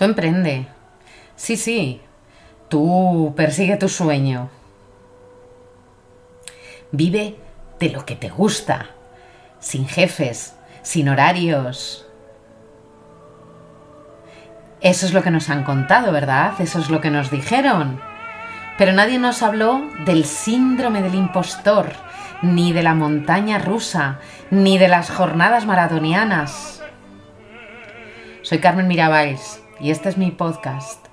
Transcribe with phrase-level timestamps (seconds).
[0.00, 0.66] Tú emprende.
[1.36, 2.00] Sí, sí.
[2.70, 4.48] Tú persigue tu sueño.
[6.90, 7.36] Vive
[7.78, 8.86] de lo que te gusta.
[9.58, 12.06] Sin jefes, sin horarios.
[14.80, 16.58] Eso es lo que nos han contado, ¿verdad?
[16.60, 18.00] Eso es lo que nos dijeron.
[18.78, 21.92] Pero nadie nos habló del síndrome del impostor,
[22.40, 24.18] ni de la montaña rusa,
[24.50, 26.82] ni de las jornadas maratonianas.
[28.40, 31.06] Soy Carmen Mirabais y este es mi podcast.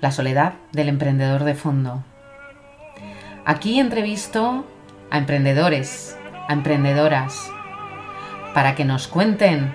[0.00, 2.04] La soledad del emprendedor de fondo.
[3.44, 4.64] Aquí entrevisto
[5.10, 6.16] a emprendedores,
[6.48, 7.50] a emprendedoras,
[8.54, 9.72] para que nos cuenten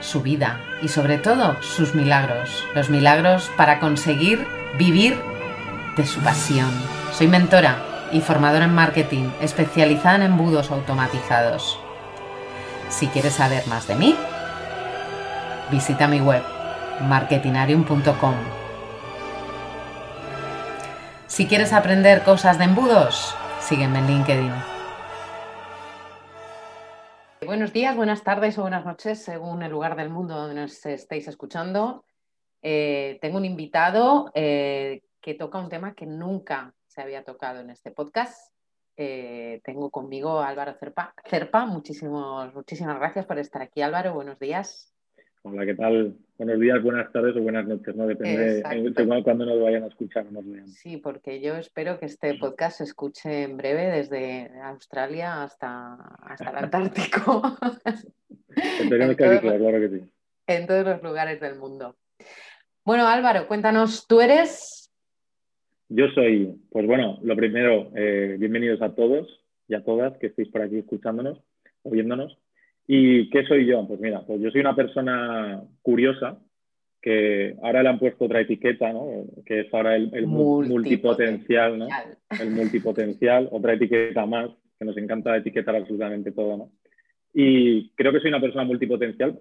[0.00, 4.46] su vida y sobre todo sus milagros, los milagros para conseguir
[4.78, 5.18] vivir
[5.96, 6.70] de su pasión.
[7.12, 7.82] Soy mentora
[8.12, 11.78] y formadora en marketing, especializada en embudos automatizados.
[12.90, 14.14] Si quieres saber más de mí,
[15.70, 16.55] visita mi web
[17.02, 18.34] marketinarium.com.
[21.26, 24.52] Si quieres aprender cosas de embudos, sígueme en LinkedIn.
[27.44, 31.28] Buenos días, buenas tardes o buenas noches, según el lugar del mundo donde nos estéis
[31.28, 32.04] escuchando.
[32.62, 37.70] Eh, tengo un invitado eh, que toca un tema que nunca se había tocado en
[37.70, 38.52] este podcast.
[38.96, 41.14] Eh, tengo conmigo a Álvaro Cerpa.
[41.28, 42.52] Cerpa, muchísimas
[42.98, 44.14] gracias por estar aquí, Álvaro.
[44.14, 44.95] Buenos días.
[45.48, 46.16] Hola, ¿qué tal?
[46.38, 48.08] Buenos días, buenas tardes o buenas noches, ¿no?
[48.08, 50.66] Depende de cuando nos vayan a escuchar nos vean.
[50.66, 56.50] Sí, porque yo espero que este podcast se escuche en breve desde Australia hasta, hasta
[56.50, 57.42] el Antártico.
[58.80, 60.04] Esperemos que claro que sí.
[60.48, 61.94] En todos los lugares del mundo.
[62.84, 64.92] Bueno, Álvaro, cuéntanos, ¿tú eres?
[65.88, 69.28] Yo soy, pues bueno, lo primero, eh, bienvenidos a todos
[69.68, 71.38] y a todas que estéis por aquí escuchándonos
[71.84, 72.36] o viéndonos.
[72.86, 73.86] ¿Y qué soy yo?
[73.86, 76.38] Pues mira, pues yo soy una persona curiosa,
[77.02, 79.26] que ahora le han puesto otra etiqueta, ¿no?
[79.44, 81.88] que es ahora el, multipotencial, ¿no?
[82.40, 86.56] el multipotencial, otra etiqueta más, que nos encanta etiquetar absolutamente todo.
[86.56, 86.70] ¿no?
[87.32, 89.38] Y creo que soy una persona multipotencial,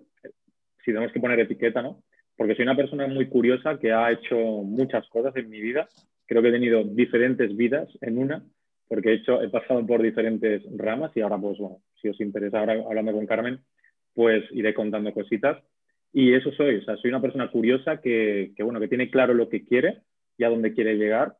[0.84, 2.04] si tenemos que poner etiqueta, ¿no?
[2.38, 5.88] porque soy una persona muy curiosa que ha hecho muchas cosas en mi vida.
[6.26, 8.44] Creo que he tenido diferentes vidas en una
[8.88, 12.60] porque he, hecho, he pasado por diferentes ramas y ahora, pues bueno, si os interesa
[12.60, 13.60] ahora hablando con Carmen,
[14.14, 15.58] pues iré contando cositas.
[16.14, 19.34] Y eso soy, o sea, soy una persona curiosa que, que, bueno, que tiene claro
[19.34, 20.04] lo que quiere
[20.38, 21.36] y a dónde quiere llegar.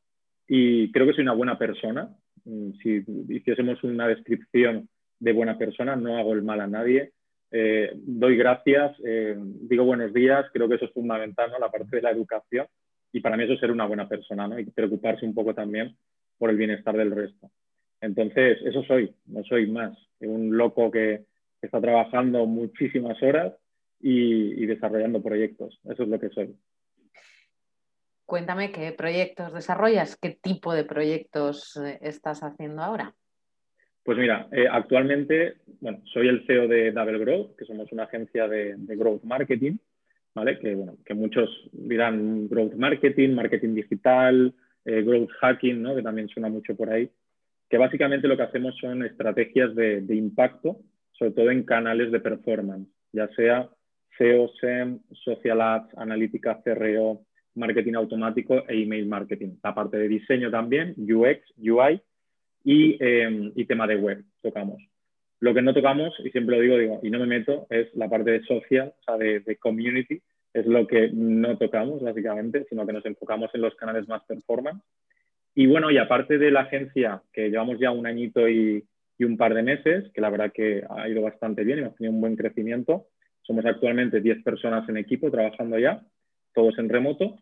[0.48, 2.10] Y creo que soy una buena persona.
[2.44, 4.90] Mm, si hiciésemos una descripción
[5.20, 7.12] de buena persona, no hago el mal a nadie.
[7.52, 11.60] Eh, doy gracias, eh, digo buenos días, creo que eso es fundamental, ¿no?
[11.60, 12.68] La parte de la educación.
[13.14, 14.60] Y para mí eso es ser una buena persona, ¿no?
[14.60, 15.96] Y preocuparse un poco también
[16.38, 17.50] por el bienestar del resto.
[18.02, 21.26] Entonces, eso soy, no soy más un loco que
[21.62, 23.54] está trabajando muchísimas horas
[24.00, 25.80] y, desarrollando proyectos.
[25.86, 26.56] Eso es lo que soy.
[28.26, 33.14] Cuéntame qué proyectos desarrollas, qué tipo de proyectos eh, estás haciendo ahora.
[34.04, 38.48] Pues mira, eh, actualmente bueno, soy el CEO de Double Growth, que somos una agencia
[38.48, 39.78] de, growth marketing,
[40.34, 40.60] ¿vale?
[40.60, 44.54] Que, bueno, que muchos dirán growth marketing, marketing digital,
[44.86, 45.96] eh, growth hacking, ¿no?
[45.96, 47.10] que también suena mucho por ahí,
[47.70, 50.78] que básicamente lo que hacemos son estrategias de, impacto,
[51.12, 53.70] sobre todo en canales de performance, ya sea
[54.18, 57.22] SEO, SEM, Social Ads, analítica CRO,
[57.56, 59.58] marketing automático e email marketing.
[59.64, 62.02] La parte de diseño también, UX, UI
[62.64, 64.82] y, em, y tema de web tocamos.
[65.40, 68.10] Lo que no tocamos, y siempre lo digo, digo, y no me meto, es la
[68.10, 70.22] parte de social, o sea, de, de community,
[70.54, 74.82] es lo que no tocamos básicamente, sino que nos enfocamos en los canales más performance.
[75.56, 78.86] Y bueno, y aparte de la agencia, que llevamos ya un añito y,
[79.20, 82.14] un par de meses, que la verdad que ha ido bastante bien y hemos tenido
[82.14, 83.08] un buen crecimiento,
[83.42, 86.02] somos actualmente 10 personas en equipo trabajando ya,
[86.54, 87.38] todos en remoto.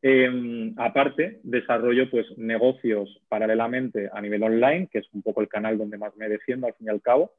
[0.00, 5.76] Em, aparte, desarrollo pues, negocios paralelamente a nivel online, que es un poco el canal
[5.76, 7.32] donde más me defiendo al fin y al cabo,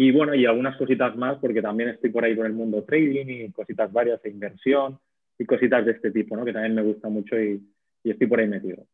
[0.00, 3.26] y bueno, y algunas cositas más, porque también estoy por ahí con el mundo trading
[3.26, 5.00] y cositas varias de inversión
[5.36, 6.44] y cositas de este tipo, ¿no?
[6.44, 7.60] Que también me gusta mucho y,
[8.04, 8.86] estoy por ahí metido.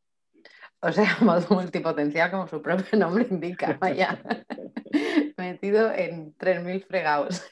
[0.85, 4.23] O sea, modo multipotencial, como su propio nombre indica, vaya.
[5.39, 7.43] metido en 3.000 fregados.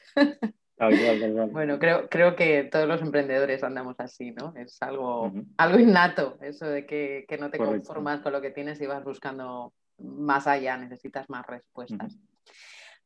[1.51, 4.53] Bueno, creo, creo que todos los emprendedores andamos así, ¿no?
[4.55, 8.85] Es algo, algo innato, eso de que, no te conformas con lo que tienes y
[8.85, 12.17] vas buscando más allá, necesitas más respuestas.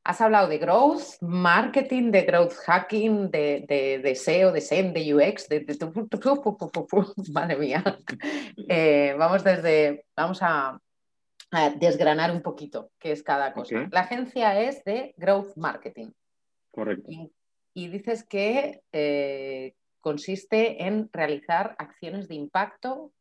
[0.08, 5.50] Has hablado de growth, marketing, de growth hacking, de, de, SEO, de SEM, de UX,
[5.50, 5.66] de,
[7.34, 7.84] madre mía.
[8.70, 10.80] Eh, vamos desde, vamos a,
[11.78, 13.90] desgranar un poquito qué es cada cosa.
[13.92, 16.12] La agencia es de growth marketing.
[16.72, 17.10] Correcto.
[17.74, 23.12] Y, dices que eh, consiste en realizar acciones de impacto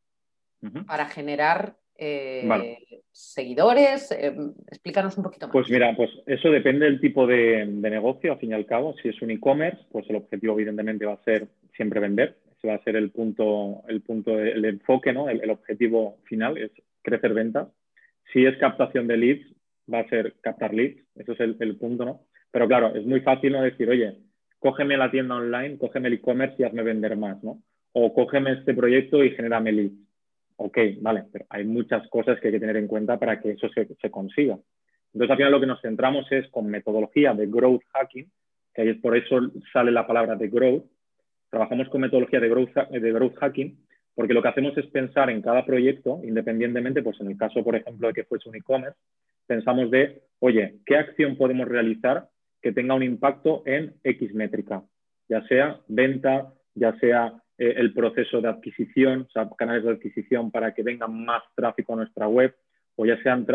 [0.87, 2.79] para generar eh,
[3.11, 4.13] seguidores.
[4.13, 4.35] Eh,
[4.69, 5.53] explícanos un poquito más.
[5.53, 8.95] Pues mira, pues eso depende del tipo de, negocio, al fin y al cabo.
[9.03, 12.39] Si es un e-commerce, pues el objetivo evidentemente va a ser siempre vender.
[12.57, 15.29] Ese va a ser el punto, el punto, el enfoque, ¿no?
[15.29, 16.71] El, objetivo final es
[17.03, 17.69] crecer ventas.
[18.33, 19.47] Si es captación de leads,
[19.93, 21.03] va a ser captar leads.
[21.15, 22.21] Eso es el, el punto, ¿no?
[22.51, 24.17] Pero claro, es muy fácil no decir, oye,
[24.59, 27.63] cógeme la tienda online, cógeme el e-commerce y hazme vender más, ¿no?
[27.93, 30.06] O cógeme este proyecto y genérame leads.
[30.56, 33.69] Ok, vale, pero hay muchas cosas que hay que tener en cuenta para que eso
[33.69, 34.58] se, consiga.
[35.12, 38.31] Entonces, al final lo que nos centramos es con metodología de growth hacking,
[38.75, 39.38] que es por eso
[39.73, 40.85] sale la palabra de growth.
[41.50, 43.87] Trabajamos con metodología de growth, de growth hacking
[44.17, 47.76] porque lo que hacemos es pensar en cada proyecto, independientemente, pues en el caso, por
[47.76, 48.99] ejemplo, de que fuese un e-commerce,
[49.47, 52.26] pensamos de, oye, ¿qué acción podemos realizar
[52.62, 54.82] que tenga un impacto en X métrica,
[55.29, 60.50] ya sea venta, ya sea eh, el proceso de adquisición, o sea, canales de adquisición
[60.50, 62.55] para que venga más tráfico a nuestra web,
[62.97, 63.47] o ya sean,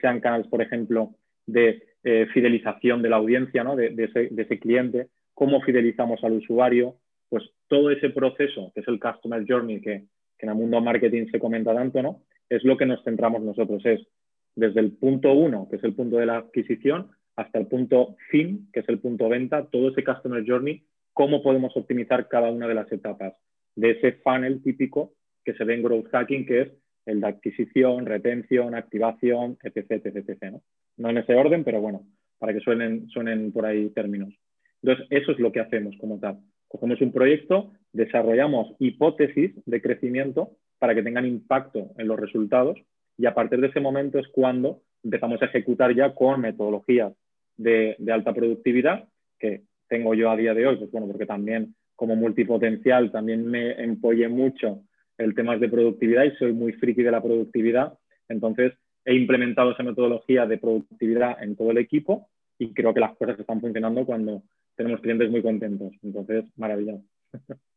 [0.00, 1.14] sean canales, por ejemplo,
[1.46, 3.76] de eh, fidelización de la audiencia, ¿no?
[3.76, 6.96] de, ese, cliente, cómo fidelizamos al usuario,
[7.28, 10.04] pues todo ese proceso, que es el Customer Journey, que,
[10.38, 12.22] que en el mundo marketing se comenta tanto, ¿no?
[12.48, 14.06] es lo que nos centramos nosotros, es
[14.54, 18.68] desde el punto uno, que es el punto de la adquisición, hasta el punto fin,
[18.72, 22.74] que es el punto venta, todo ese Customer Journey, cómo podemos optimizar cada una de
[22.74, 23.34] las etapas
[23.76, 25.12] de ese funnel típico
[25.44, 26.68] que se ve en Growth Hacking, que es
[27.06, 30.06] el de adquisición, retención, activación, etc.
[30.06, 30.62] etc, ¿no?
[30.96, 32.04] no en ese orden, pero bueno,
[32.38, 34.34] para que suenen, suenen por ahí términos.
[34.82, 36.38] Entonces, eso es lo que hacemos como tal.
[36.68, 42.78] Cogemos un proyecto, desarrollamos hipótesis de crecimiento para que tengan impacto en los resultados
[43.18, 47.12] y a partir de ese momento es cuando empezamos a ejecutar ya con metodologías
[47.56, 49.08] de, alta productividad,
[49.38, 53.72] que tengo yo a día de hoy, pues bueno, porque también como multipotencial también me
[53.82, 54.82] empollé mucho
[55.18, 57.98] el tema de productividad y soy muy friki de la productividad.
[58.28, 62.28] Entonces, he implementado esa metodología de productividad en todo el equipo
[62.58, 64.42] y creo que las cosas están funcionando cuando
[64.76, 65.92] tenemos clientes muy contentos.
[66.02, 67.02] Entonces, maravilloso.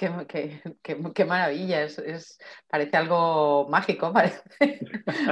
[0.00, 4.40] Qué, qué, maravilla, es, parece algo mágico, parece.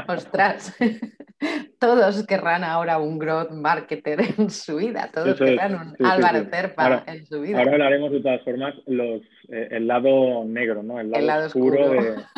[0.07, 0.77] Ostras,
[1.81, 7.25] todos querrán ahora un growth marketer en su vida, todos querrán un Álvaro Cerpa en
[7.25, 7.61] su vida.
[7.61, 11.01] Ahora hablaremos de todas formas los, eh, el lado negro, ¿no?
[11.01, 11.91] el lado, oscuro,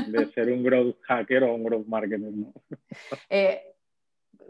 [0.07, 2.21] De, ser un growth hacker o un growth marketer.
[3.29, 3.61] Eh,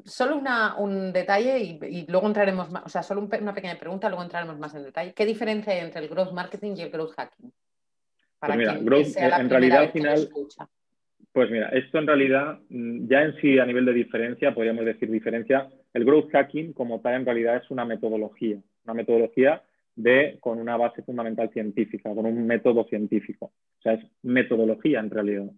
[0.05, 0.43] solo
[0.79, 4.75] un detalle y, luego entraremos más, o sea, solo una pequeña pregunta, luego entraremos más
[4.75, 5.15] en detalle.
[5.15, 7.51] ¿Qué diferencia hay entre el growth marketing y el growth hacking?
[8.41, 10.29] Para pues mira, growth, en realidad al final,
[11.33, 15.11] pues mira, esto en realidad mm, ya en sí a nivel de diferencia, podríamos decir
[15.11, 19.63] diferencia, el growth hacking como tal en realidad es una metodología, una metodología
[19.95, 23.53] de, con una base fundamental científica, con un método científico.
[23.79, 25.51] O sea, es metodología en realidad.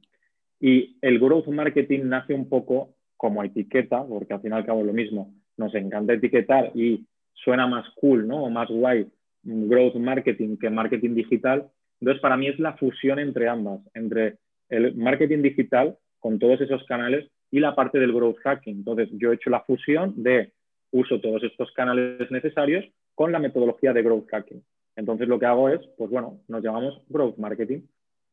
[0.59, 4.81] Y el growth marketing nace un poco como etiqueta, porque al final y al cabo
[4.81, 5.33] es lo mismo.
[5.57, 8.45] Nos encanta etiquetar y suena más cool, ¿no?
[8.45, 9.07] O más guay
[9.45, 11.69] growth marketing que marketing digital,
[12.02, 16.82] entonces, para mí es la fusión entre ambas, entre el marketing digital con todos esos
[16.87, 18.78] canales y la parte del growth hacking.
[18.78, 20.50] Entonces, yo he hecho la fusión de
[20.90, 24.64] uso todos estos canales necesarios con la metodología de growth hacking.
[24.97, 27.82] Entonces, lo que hago es, pues bueno, nos llamamos growth marketing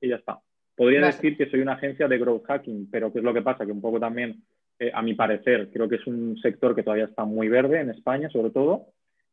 [0.01, 0.39] y ya está.
[0.75, 3.67] Podría decir que soy una agencia de growth hacking, pero ¿qué es lo que pasa?
[3.67, 4.41] Que un poco también,
[4.79, 7.91] eh, a mi parecer, creo que es un sector que todavía está muy verde en
[7.91, 8.87] España, sobre todo,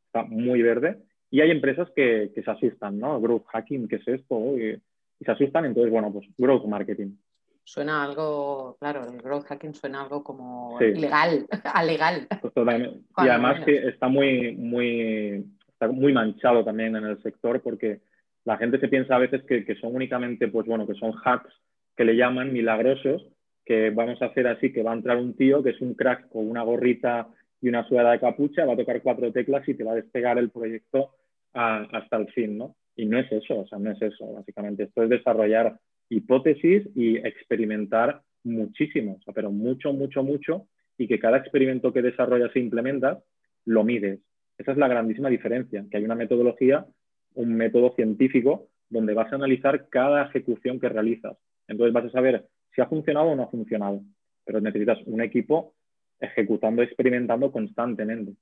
[0.05, 0.99] está muy verde
[1.31, 3.21] y hay empresas que, se asustan, ¿no?
[3.21, 4.57] Growth hacking, ¿qué es esto?
[4.59, 4.81] Y,
[5.25, 7.17] se asustan, entonces, bueno, pues growth marketing.
[7.65, 12.29] Suena algo, claro, el growth hacking suena algo como ilegal, alegal.
[12.41, 13.01] Totalmente.
[13.19, 18.01] y además que está muy, muy, está muy manchado también en el sector porque
[18.45, 21.53] la gente se piensa a veces que, que, son únicamente, pues bueno, que son hacks
[21.97, 23.27] que le llaman milagrosos,
[23.65, 26.29] que vamos a hacer así, que va a entrar un tío que es un crack
[26.29, 27.29] con una gorrita
[27.61, 30.39] y una sudada de capucha, va a tocar cuatro teclas y te va a despegar
[30.39, 31.11] el proyecto
[31.53, 32.77] hasta el fin, ¿no?
[32.97, 34.85] Y no es eso, o sea, no es eso, básicamente.
[34.85, 41.19] Esto es desarrollar hipótesis y experimentar muchísimo, o sea, pero mucho, mucho, mucho, y que
[41.19, 43.19] cada experimento que desarrollas e implementas
[43.65, 44.21] lo mides.
[44.59, 46.87] Esa es la grandísima diferencia, que hay una metodología,
[47.35, 51.37] un método científico, donde vas a analizar cada ejecución que realizas.
[51.69, 54.01] Entonces vas a saber si ha funcionado o no ha funcionado,
[54.45, 55.75] pero necesitas un equipo
[56.21, 58.35] ejecutando, experimentando constantemente.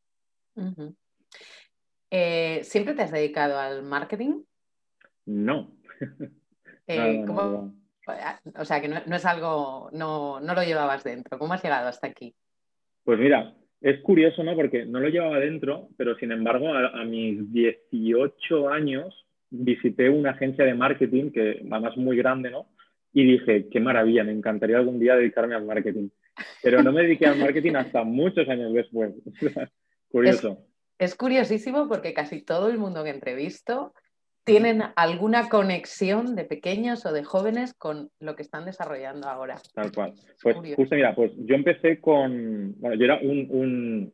[2.11, 4.43] Eh, ¿Siempre te has dedicado al marketing?
[5.26, 5.73] No.
[6.87, 11.38] Eh, o sea, que no, es algo, no, lo llevabas dentro.
[11.38, 12.35] ¿Cómo has llegado hasta aquí?
[13.04, 14.54] Pues mira, es curioso, ¿no?
[14.54, 20.64] Porque no lo llevaba dentro, pero sin embargo, a, mis 18 años visité una agencia
[20.64, 22.66] de marketing que además muy grande, ¿no?
[23.12, 26.09] Y dije, qué maravilla, me encantaría algún día dedicarme al marketing.
[26.62, 29.12] Pero no me dediqué al marketing hasta muchos años después.
[30.09, 30.59] Curioso.
[30.99, 33.93] Es, curiosísimo porque casi todo el mundo que entrevisto
[34.45, 39.57] tienen alguna conexión de pequeños o de jóvenes con lo que están desarrollando ahora.
[39.75, 40.14] Tal cual.
[40.43, 44.12] Pues justo mira, pues yo empecé con, bueno, yo era un,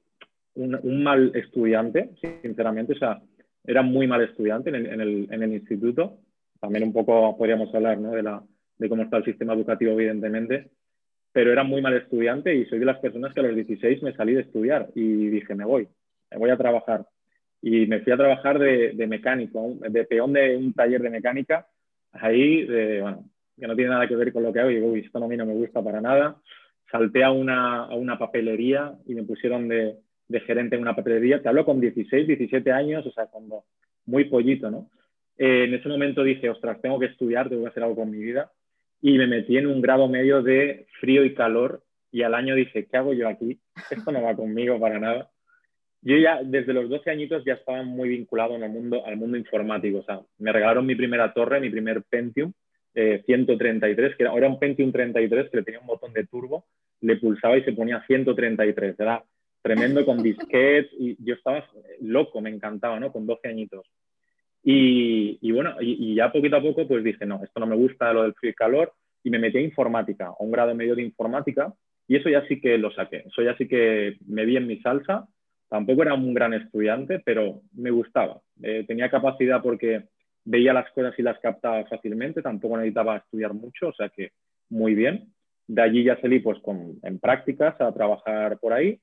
[0.55, 2.11] un, mal estudiante,
[2.43, 3.21] sinceramente, o sea,
[3.65, 6.19] era muy mal estudiante en el, en el, instituto.
[6.61, 8.13] También un poco podríamos hablar ¿no?
[8.13, 8.43] de, la,
[8.79, 10.71] de cómo está el sistema educativo, evidentemente,
[11.33, 14.15] pero era muy mal estudiante y soy de las personas que a los 16 me
[14.15, 15.89] salí de estudiar y dije, me voy,
[16.31, 17.07] me voy a trabajar.
[17.63, 21.67] Y me fui a trabajar de, mecánico, de peón de un taller de mecánica,
[22.13, 25.27] ahí, que no tiene nada que ver con lo que hago, y digo, esto no,
[25.27, 26.37] a no me gusta para nada.
[26.91, 29.97] Salté a una, a una papelería y me pusieron de,
[30.27, 31.43] de gerente en una papelería.
[31.43, 33.65] Te hablo con 16, 17 años, o sea, cuando
[34.07, 34.91] muy pollito, ¿no?
[35.37, 38.19] Eh, en ese momento dije, ostras, tengo que estudiar, tengo que hacer algo con mi
[38.19, 38.51] vida.
[39.03, 41.83] Y me metí en un grado medio de frío y calor.
[42.13, 43.61] Y al año dije, ¿qué hago yo aquí?
[43.91, 45.31] Esto no va conmigo para nada.
[46.03, 49.99] Yo ya desde los 12 añitos ya estaba muy vinculado en mundo, al mundo informático.
[49.99, 52.53] O sea, me regalaron mi primera torre, mi primer Pentium,
[52.95, 56.65] 133, eh, que era, un Pentium 33 que le tenía un botón de turbo,
[57.01, 58.99] le pulsaba y se ponía 133.
[58.99, 59.23] Era
[59.63, 61.69] tremendo con disquets y yo estaba
[62.01, 63.13] loco, me encantaba, ¿no?
[63.13, 63.87] Con 12 añitos.
[64.63, 68.23] Y, bueno, y, ya poquito a poco pues dije, no, esto no me gusta lo
[68.23, 71.73] del frío y calor y me metí a informática, a un grado medio de informática
[72.07, 74.81] y eso ya sí que lo saqué, eso ya sí que me vi en mi
[74.81, 75.29] salsa.
[75.69, 78.41] Tampoco era un gran estudiante, pero me gustaba.
[78.61, 80.09] Eh, tenía capacidad porque
[80.45, 84.33] veía las cosas y las captaba fácilmente, tampoco necesitaba estudiar mucho, o sea que
[84.69, 85.33] muy bien.
[85.69, 89.01] De allí ya salí pues con, en prácticas a trabajar por ahí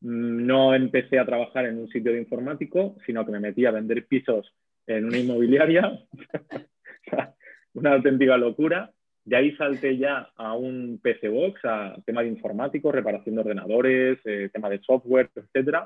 [0.00, 4.06] no empecé a trabajar en un sitio de informático, sino que me metí a vender
[4.06, 4.54] pisos
[4.88, 6.00] en una inmobiliaria.
[7.74, 8.90] una auténtica locura.
[9.24, 14.18] De ahí salté ya a un PC Box, a tema de informático, reparación de ordenadores,
[14.24, 15.80] eh, tema de software, etc.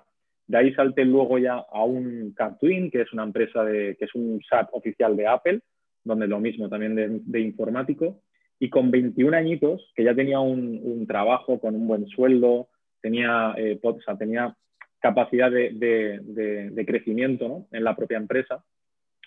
[0.46, 4.14] De ahí salté luego ya a un CapTwin, que es una empresa de, que es
[4.14, 5.60] un SAP oficial de Apple,
[6.04, 8.22] donde lo mismo también de, informático.
[8.60, 12.68] Y con 21 añitos, que ya tenía un, un trabajo con un buen sueldo,
[13.00, 13.78] tenía, eh,
[14.18, 14.56] tenía
[15.00, 18.64] capacidad de, crecimiento en la propia empresa,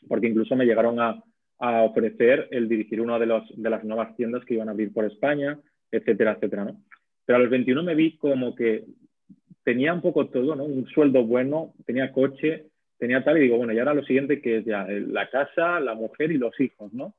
[0.08, 1.22] porque incluso me llegaron a,
[1.58, 5.58] ofrecer el dirigir una de, de las nuevas tiendas que iban a abrir por España,
[5.90, 6.66] etcétera, etcétera.
[6.66, 6.82] ¿no?
[7.25, 8.84] Pero a los 21 me vi como que
[9.64, 10.66] tenía un poco todo, ¿no?
[10.66, 12.66] un sueldo bueno, tenía coche,
[12.98, 15.96] tenía tal, y digo, bueno, y ahora lo siguiente que es ya la casa, la
[15.96, 17.16] mujer y los hijos, ¿no?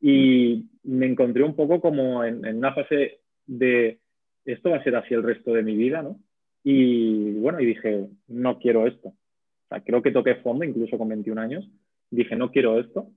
[0.00, 4.00] Y me encontré un poco como en una fase de,
[4.46, 6.18] esto va a ser así el resto de mi vida, ¿no?
[6.62, 9.08] Y bueno, y dije, no quiero esto.
[9.08, 11.68] O sea, creo que toqué fondo, incluso con 21 años.
[12.10, 13.08] Dije, no quiero esto.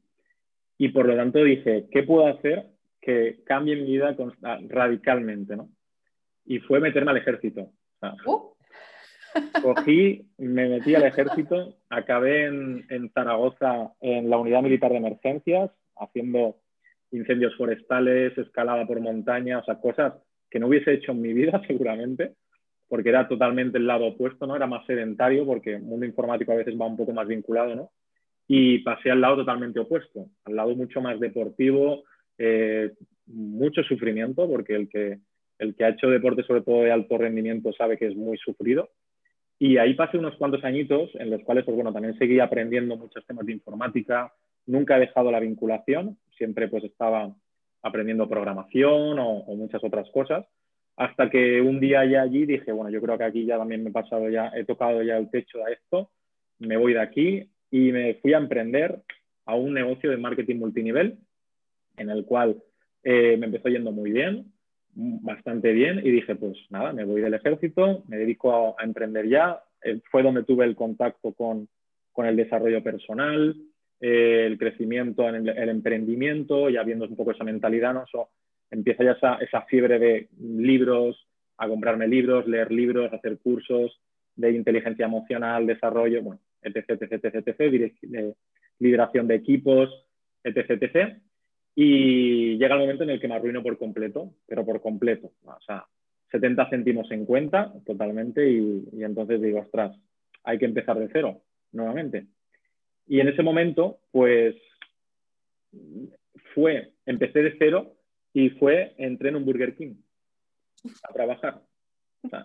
[0.78, 2.68] Y por lo tanto dije, ¿qué puedo hacer
[3.02, 5.70] que cambie mi vida ah, radicalmente, ¿no?
[6.46, 7.72] Y fue meterme al ejército.
[8.26, 8.50] Uh.
[9.62, 15.70] Cogí, me metí al ejército, acabé en, en Zaragoza en la unidad militar de emergencias,
[15.98, 16.58] haciendo
[17.12, 20.14] incendios forestales, escalada por montaña, o sea, cosas
[20.50, 22.34] que no hubiese hecho en mi vida seguramente,
[22.88, 24.56] porque era totalmente el lado opuesto, ¿no?
[24.56, 27.92] Era más sedentario porque el mundo informático a veces va un poco más vinculado, ¿no?
[28.52, 32.04] Y pasé al lado totalmente opuesto, al lado mucho más deportivo,
[32.40, 32.92] eh,
[33.28, 35.20] mucho sufrimiento, porque el que,
[35.60, 38.90] el que ha hecho deporte sobre todo de alto rendimiento sabe que es muy sufrido.
[39.60, 43.24] Y ahí pasé unos cuantos añitos en los cuales, pues bueno, también seguí aprendiendo muchos
[43.28, 44.34] temas de informática,
[44.66, 47.32] nunca he dejado la vinculación, siempre pues estaba
[47.84, 50.48] aprendiendo programación o, muchas otras cosas,
[50.96, 53.92] hasta que un día ya allí dije, bueno, yo creo que aquí ya también me
[53.92, 56.10] he pasado ya, he tocado ya el techo a esto,
[56.58, 59.02] me voy de aquí y me fui a emprender
[59.46, 61.18] a un negocio de marketing multinivel,
[61.98, 62.62] en el cual
[63.04, 64.52] eh, me empezó yendo muy bien,
[64.94, 69.64] bastante bien, y dije, pues nada, me voy del ejército, me dedico a, emprender ya.
[69.84, 71.68] Eh, fue donde tuve el contacto con,
[72.12, 73.56] con el desarrollo personal,
[74.02, 78.06] eh, el crecimiento en el, emprendimiento, ya viendo un poco esa mentalidad, ¿no?
[78.72, 84.00] empieza ya esa, esa, fiebre de libros, a comprarme libros, leer libros, hacer cursos
[84.36, 88.36] de inteligencia emocional, desarrollo, bueno, etc, etc, etc, etc
[88.80, 89.90] liberación de equipos,
[90.44, 91.18] etc, etc.
[91.76, 95.32] Y llega el momento en el que me arruino por completo, pero por completo.
[95.44, 95.86] O sea,
[96.32, 99.96] 70 céntimos en cuenta totalmente y, y entonces digo, ostras,
[100.44, 102.28] hay que empezar de cero nuevamente.
[103.08, 104.56] Y en ese momento, pues,
[106.54, 107.96] fue, empecé de cero
[108.34, 109.96] y fue, entré en un Burger King
[111.04, 111.62] a trabajar.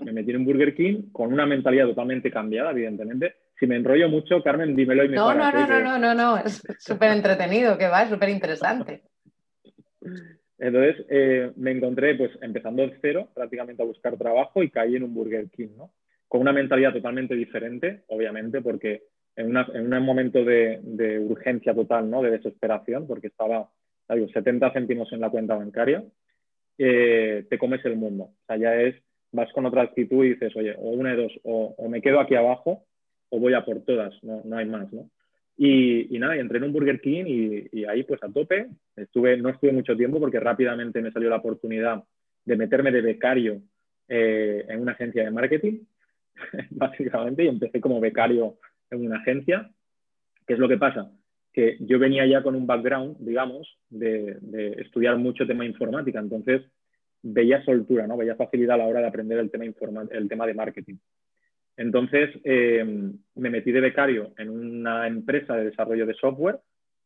[0.05, 3.35] me metí en un Burger King con una mentalidad totalmente cambiada, evidentemente.
[3.59, 6.37] Si me enrollo mucho, Carmen, dímelo y me No, no, no, no, no, no, no,
[6.39, 9.03] es súper entretenido, que va, es súper interesante.
[10.59, 15.03] Entonces eh, me encontré pues empezando de cero prácticamente a buscar trabajo y caí en
[15.03, 15.93] un Burger King, ¿no?
[16.29, 19.03] Con una mentalidad totalmente diferente, obviamente, porque
[19.37, 22.23] en, un momento de, urgencia total, ¿no?
[22.23, 23.69] De desesperación, porque estaba,
[24.09, 26.05] digo, 70 céntimos en la cuenta bancaria,
[26.79, 28.25] eh, te comes el mundo.
[28.25, 28.95] O sea, ya es,
[29.33, 32.35] vas con otra actitud y dices, oye, o una de dos, o, me quedo aquí
[32.35, 32.85] abajo
[33.35, 35.11] o voy a por todas, no, no hay más, ¿no?
[35.57, 38.69] Y, nada, y entré en un Burger King y, ahí pues a tope.
[38.97, 42.03] Estuve, no estuve mucho tiempo porque rápidamente me salió la oportunidad
[42.45, 43.61] de meterme de becario
[44.09, 45.81] eh, en una agencia de marketing,
[46.71, 48.59] básicamente, y empecé como becario
[48.91, 49.71] en una agencia.
[50.47, 51.11] ¿Qué es lo que pasa?
[51.53, 54.39] Que yo venía ya con un background, digamos, de,
[54.79, 56.63] estudiar mucho tema informática, entonces
[57.23, 58.17] veía soltura, ¿no?
[58.17, 59.65] Veía facilidad a la hora de aprender el tema,
[60.11, 60.97] el tema de marketing.
[61.77, 62.85] Entonces eh,
[63.35, 66.61] me metí de becario en una empresa de desarrollo de software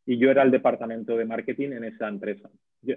[0.05, 2.51] y yo era el departamento de marketing en esa empresa.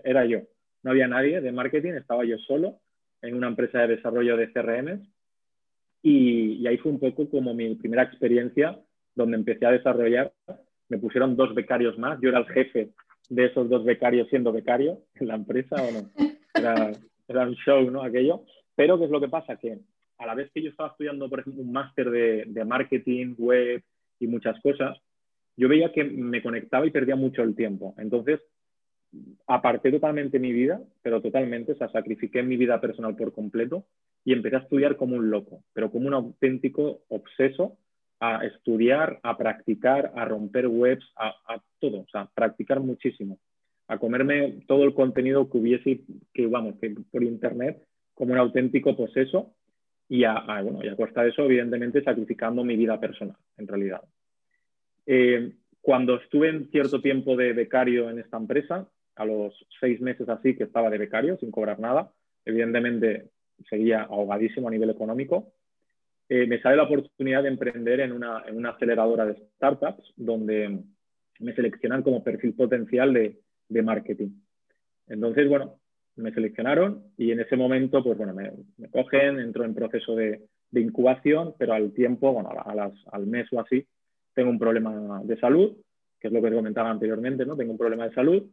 [0.03, 0.41] era yo,
[0.83, 2.79] no había nadie de marketing, estaba yo solo
[3.21, 5.01] en una empresa de desarrollo de CRM
[6.01, 8.77] y, y ahí fue un poco como mi primera experiencia
[9.15, 10.33] donde empecé a desarrollar.
[10.89, 12.89] Me pusieron dos becarios más, yo era el jefe
[13.29, 16.09] de esos dos becarios siendo becario en la empresa, o no,
[16.53, 16.91] era,
[17.27, 18.03] era un show, ¿no?
[18.03, 18.43] Aquello.
[18.75, 19.55] Pero ¿qué es lo que pasa?
[19.55, 19.79] Que
[20.21, 23.83] a la vez que yo estaba estudiando, por ejemplo, un máster de, marketing, web
[24.19, 24.97] y muchas cosas,
[25.57, 27.95] yo veía que me conectaba y perdía mucho el tiempo.
[27.97, 28.39] Entonces,
[29.47, 33.85] aparté totalmente mi vida, pero totalmente, o sea, sacrifiqué mi vida personal por completo
[34.23, 37.77] y empecé a estudiar como un loco, pero como un auténtico obseso
[38.19, 43.39] a estudiar, a practicar, a romper webs, a, a todo, o sea, practicar muchísimo,
[43.87, 47.81] a comerme todo el contenido que hubiese, que vamos, que por internet,
[48.13, 49.55] como un auténtico poseso
[50.11, 54.01] y a, bueno, y a costa de eso, evidentemente, sacrificando mi vida personal, en realidad.
[55.05, 60.27] Eh, cuando estuve en cierto tiempo de becario en esta empresa, a los seis meses
[60.27, 62.11] así que estaba de becario, sin cobrar nada,
[62.43, 63.29] evidentemente
[63.69, 65.53] seguía ahogadísimo a nivel económico,
[66.27, 70.77] eh, me sale la oportunidad de emprender en una, en una, aceleradora de startups donde
[71.39, 74.31] me seleccionan como perfil potencial de, de marketing.
[75.07, 75.79] Entonces, bueno,
[76.21, 78.51] me seleccionaron y en ese momento, pues bueno, me,
[78.89, 80.41] cogen, entro en proceso de,
[80.73, 83.85] incubación, pero al tiempo, bueno, a las, al mes o así,
[84.33, 85.75] tengo un problema de salud,
[86.19, 87.57] que es lo que comentaba anteriormente, ¿no?
[87.57, 88.43] Tengo un problema de salud,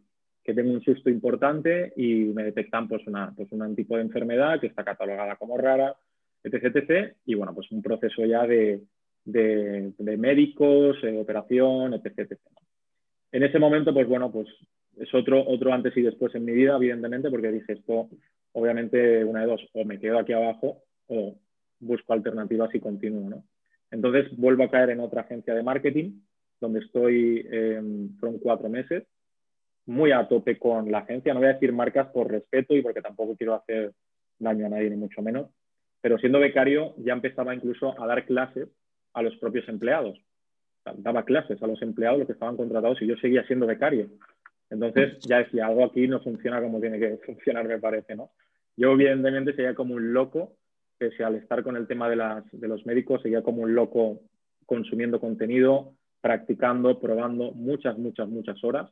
[0.42, 4.59] que tengo un susto importante y me detectan pues, una, pues un tipo de enfermedad
[4.59, 5.94] que está catalogada como rara,
[6.42, 7.14] etc, etc.
[7.26, 8.81] Y bueno, pues un proceso ya de,
[9.24, 12.38] de, médicos, eh, operación, etc, etc.
[13.31, 14.48] En ese momento, pues bueno, pues
[15.00, 18.08] es otro, otro antes y después en mi vida, evidentemente, porque dije esto,
[18.52, 21.37] obviamente, una de dos, o me quedo aquí abajo o
[21.80, 23.44] busco alternativas y continúo, ¿no?
[23.90, 26.20] Entonces vuelvo a caer en otra agencia de marketing,
[26.61, 27.80] donde estoy, eh,
[28.18, 29.04] fueron cuatro meses,
[29.87, 31.32] muy a tope con la agencia.
[31.32, 33.92] No voy a decir marcas por respeto y porque tampoco quiero hacer
[34.38, 35.48] daño a nadie, ni mucho menos.
[36.00, 38.68] Pero siendo becario ya empezaba incluso a dar clases
[39.14, 40.20] a los propios empleados.
[40.96, 44.08] daba clases a los empleados, los que estaban contratados, y yo seguía siendo becario.
[44.70, 48.31] Entonces ya decía, algo aquí no funciona como tiene que funcionar, me parece, ¿no?
[48.76, 50.57] Yo evidentemente sería como un loco,
[50.98, 54.20] pese al estar con el tema de, las, de los médicos, seguía como un loco
[54.66, 58.90] consumiendo contenido, practicando, probando muchas, muchas, muchas horas.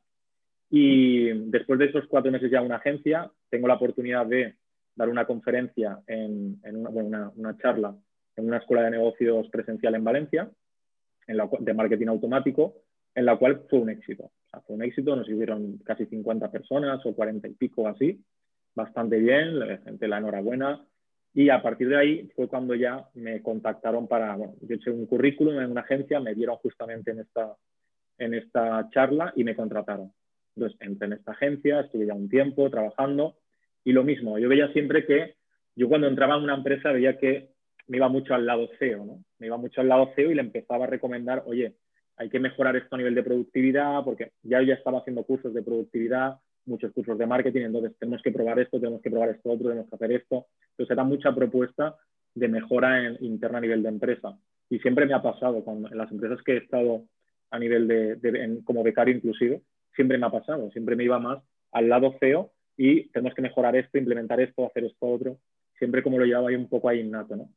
[0.71, 4.57] Y después de esos cuatro meses ya en una agencia, tengo la oportunidad de
[4.97, 7.95] dar una conferencia, en, una, una, charla
[8.37, 10.51] en una escuela de negocios presencial en Valencia,
[11.27, 12.75] en la, de marketing automático,
[13.17, 14.31] en la cual fue un éxito.
[14.67, 18.23] fue un éxito, nos sirvieron casi 50 personas o 40 y pico así,
[18.75, 20.87] bastante bien, la gente la enhorabuena.
[21.33, 25.59] Y a partir de ahí fue cuando ya me contactaron para, yo eché un currículum
[25.61, 27.57] en una agencia, me dieron justamente en esta,
[28.19, 30.13] en esta charla y me contrataron.
[30.55, 33.37] Entonces entré en esta agencia, estuve ya un tiempo trabajando
[33.83, 35.37] y lo mismo, yo veía siempre que
[35.75, 37.51] yo cuando entraba en una empresa veía que
[37.87, 39.25] me iba mucho al lado CEO, ¿no?
[39.39, 41.77] Me iba mucho al lado CEO y le empezaba a recomendar, oye,
[42.17, 45.63] hay que mejorar esto a nivel de productividad, porque ya ya estaba haciendo cursos de
[45.63, 49.69] productividad, muchos cursos de marketing, entonces tenemos que probar esto, tenemos que probar esto otro,
[49.69, 50.47] tenemos que hacer esto.
[50.71, 51.97] Entonces era mucha propuesta
[52.35, 54.37] de mejora interna a nivel de empresa.
[54.69, 57.05] Y siempre me ha pasado, con, las empresas que he estado
[57.51, 59.63] a nivel de, como becario inclusive,
[59.95, 63.77] siempre me ha pasado, siempre me iba más al lado feo y tenemos que mejorar
[63.77, 65.39] esto, implementar esto, hacer esto otro,
[65.79, 67.49] siempre como lo llevaba ahí un poco ahí innato, ¿no?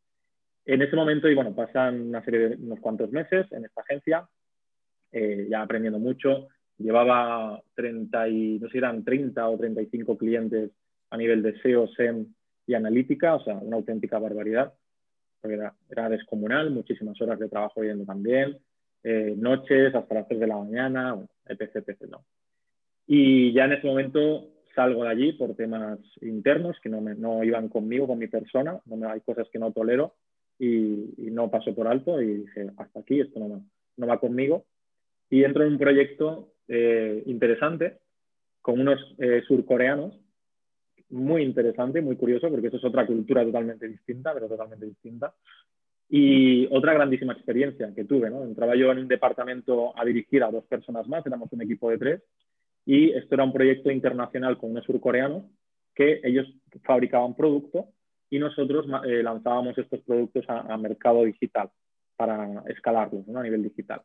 [0.65, 4.29] En ese momento, y bueno, pasan una serie de unos cuantos meses en esta agencia,
[5.11, 6.47] eh, ya aprendiendo mucho.
[6.77, 10.71] Llevaba 30 y, no sé si eran 30 o 35 clientes
[11.09, 12.27] a nivel de SEO, SEM
[12.65, 14.73] y analítica, o sea, una auténtica barbaridad,
[15.41, 18.59] porque era, descomunal, muchísimas horas de trabajo yendo también,
[19.03, 21.17] eh, noches hasta las 3 de la mañana,
[21.47, 22.01] etc, etc.
[22.09, 22.23] ¿no?
[23.07, 27.43] Y ya en ese momento salgo de allí por temas internos que no, me, no
[27.43, 30.13] iban conmigo, con mi persona, me, hay cosas que no tolero
[30.59, 33.65] y, no paso por alto y dije, hasta aquí, esto no,
[33.97, 34.65] no va conmigo.
[35.29, 37.99] Y entro en un proyecto eh, interesante
[38.61, 40.19] con unos eh, surcoreanos,
[41.09, 45.33] muy interesante, muy curioso, porque eso es otra cultura totalmente distinta, pero totalmente distinta.
[46.09, 48.43] Y otra grandísima experiencia que tuve, ¿no?
[48.43, 51.97] Entraba yo en un departamento a dirigir a dos personas más, éramos un equipo de
[51.97, 52.23] tres,
[52.85, 55.43] y esto era un proyecto internacional con unos surcoreanos
[55.93, 56.47] que ellos
[56.83, 57.89] fabricaban producto
[58.29, 61.69] y nosotros eh, lanzábamos estos productos a, mercado digital
[62.15, 64.01] para escalarlos a nivel digital.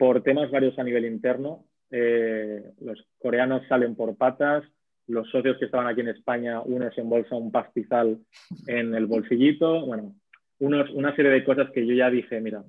[0.00, 4.64] Por temas varios a nivel interno, eh, los coreanos salen por patas,
[5.06, 8.18] los socios que estaban aquí en España, uno se embolsa un pastizal
[8.66, 10.14] en el bolsillito, bueno,
[10.58, 12.64] unos, una serie de cosas que yo ya dije, mira,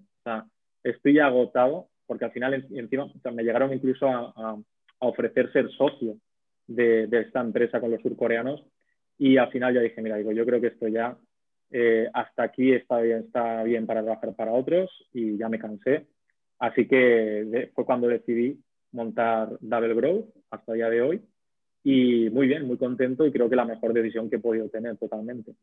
[0.84, 4.58] estoy agotado, porque al final encima me llegaron incluso a,
[5.00, 6.18] ofrecer ser socio
[6.68, 8.62] de, esta empresa con los surcoreanos.
[9.18, 11.18] Y al final ya dije, mira, digo, yo creo que esto ya
[11.70, 16.08] eh, hasta aquí está bien, está bien para trabajar para otros y ya me cansé.
[16.62, 18.56] Así que fue cuando decidí
[18.92, 21.22] montar Double Growth hasta el día de hoy
[21.84, 24.96] y muy bien, muy contento y creo que la mejor decisión que he podido tener
[24.98, 25.56] totalmente.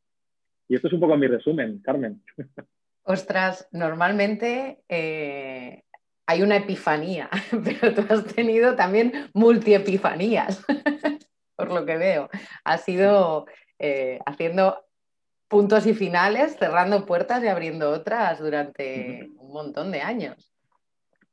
[0.66, 2.20] Y esto es un poco mi resumen, Carmen.
[3.04, 5.84] Ostras, normalmente eh,
[6.26, 7.30] hay una epifanía,
[7.64, 10.64] pero tú has tenido también multiepifanías,
[11.54, 12.28] por lo que veo.
[12.64, 13.46] Has ido
[13.78, 14.84] eh, haciendo
[15.46, 20.57] puntos y finales, cerrando puertas y abriendo otras durante un montón de años.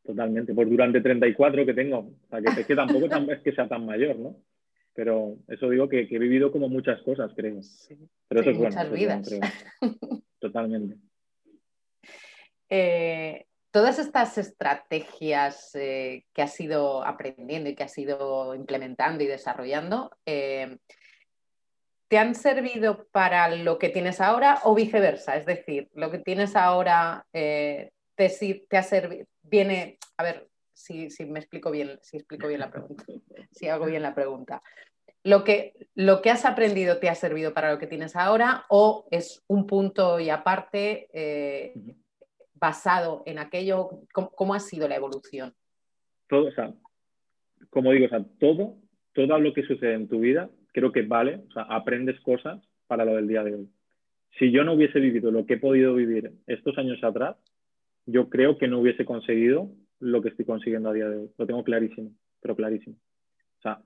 [0.06, 3.68] Totalmente, pues durante 34 que tengo, o sea, que, es que tampoco es que sea
[3.68, 4.38] tan mayor, ¿no?
[4.94, 7.62] Pero eso digo que, he vivido como muchas cosas, creo.
[7.63, 7.98] Sí,
[8.30, 8.76] Pero eso es bueno.
[8.76, 9.30] Muchas vidas.
[10.39, 10.96] Totalmente.
[12.70, 19.28] Eh, todas estas estrategias eh, que has ido aprendiendo y que has ido implementando y
[19.28, 20.78] desarrollando, eh,
[22.08, 25.36] ¿te han servido para lo que tienes ahora o viceversa?
[25.36, 27.26] Es decir, lo que tienes ahora
[28.15, 28.30] te,
[28.69, 33.04] te ha servido, viene, a ver, si, me explico bien, si explico bien la pregunta,
[33.51, 34.62] si hago bien la pregunta.
[35.23, 39.08] Lo que, lo que has aprendido te ha servido para lo que tienes ahora o
[39.10, 41.73] es un punto y aparte eh,
[42.54, 45.54] basado en aquello, ¿cómo, ha sido la evolución?
[46.28, 46.73] Todo, o sea,
[47.71, 48.78] como digo, o sea, todo,
[49.13, 53.06] todo lo que sucede en tu vida creo que vale, o sea, aprendes cosas para
[53.06, 53.69] lo del día de hoy.
[54.38, 57.38] Si yo no hubiese vivido lo que he podido vivir estos años atrás,
[58.06, 61.30] yo creo que no hubiese conseguido lo que estoy consiguiendo a día de hoy.
[61.38, 62.96] Lo tengo clarísimo, pero clarísimo.
[63.60, 63.82] O sea,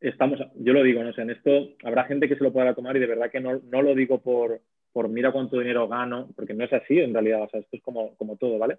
[0.00, 2.96] estamos, yo lo digo, no sé, en esto habrá gente que se lo pueda tomar
[2.96, 4.60] y de verdad que no, no lo digo por,
[4.92, 7.82] por mira cuánto dinero gano, porque no es así en realidad, o sea, esto es
[7.82, 8.78] como, como todo, ¿vale?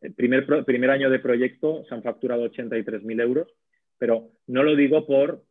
[0.00, 3.48] El primer, primer año de proyecto se han facturado 83.000 euros,
[3.98, 5.44] pero no lo digo por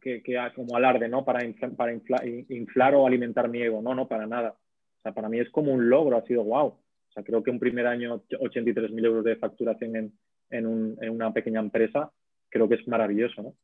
[0.00, 1.24] que, que, como alarde, ¿no?
[1.24, 1.40] Para,
[1.76, 4.50] para inflar o alimentar mi ego, no, no, para nada.
[4.50, 6.78] O sea, para mí es como un logro, ha sido wow.
[7.12, 10.12] O sea, creo que un primer año 83.000 euros de facturación en,
[10.48, 12.10] en, un, en, una pequeña empresa,
[12.48, 13.54] creo que es maravilloso, ¿no?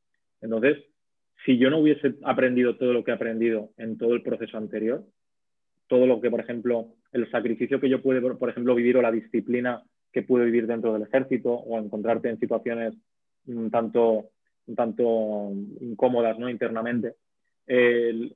[0.42, 0.84] Entonces,
[1.46, 5.02] si yo no hubiese aprendido todo lo que he aprendido en todo el proceso anterior,
[5.86, 9.10] todo lo que, por ejemplo, el sacrificio que yo pude, por ejemplo, vivir o la
[9.10, 9.82] disciplina
[10.12, 12.94] que pude vivir dentro del ejército o encontrarte en situaciones
[13.46, 14.30] un tanto,
[14.76, 16.50] tanto incómodas ¿no?
[16.50, 17.14] internamente,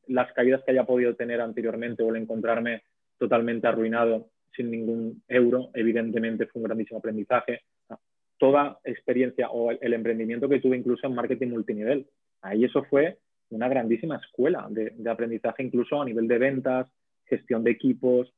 [0.08, 2.82] las caídas que haya podido tener anteriormente o el encontrarme
[3.18, 7.60] totalmente arruinado sin ningún euro, evidentemente fue un grandísimo aprendizaje.
[8.38, 12.06] Toda experiencia o el emprendimiento que tuve incluso en marketing multinivel,
[12.40, 13.18] ahí eso fue
[13.50, 16.88] una grandísima escuela de, aprendizaje incluso a nivel de ventas,
[17.26, 18.32] gestión de equipos.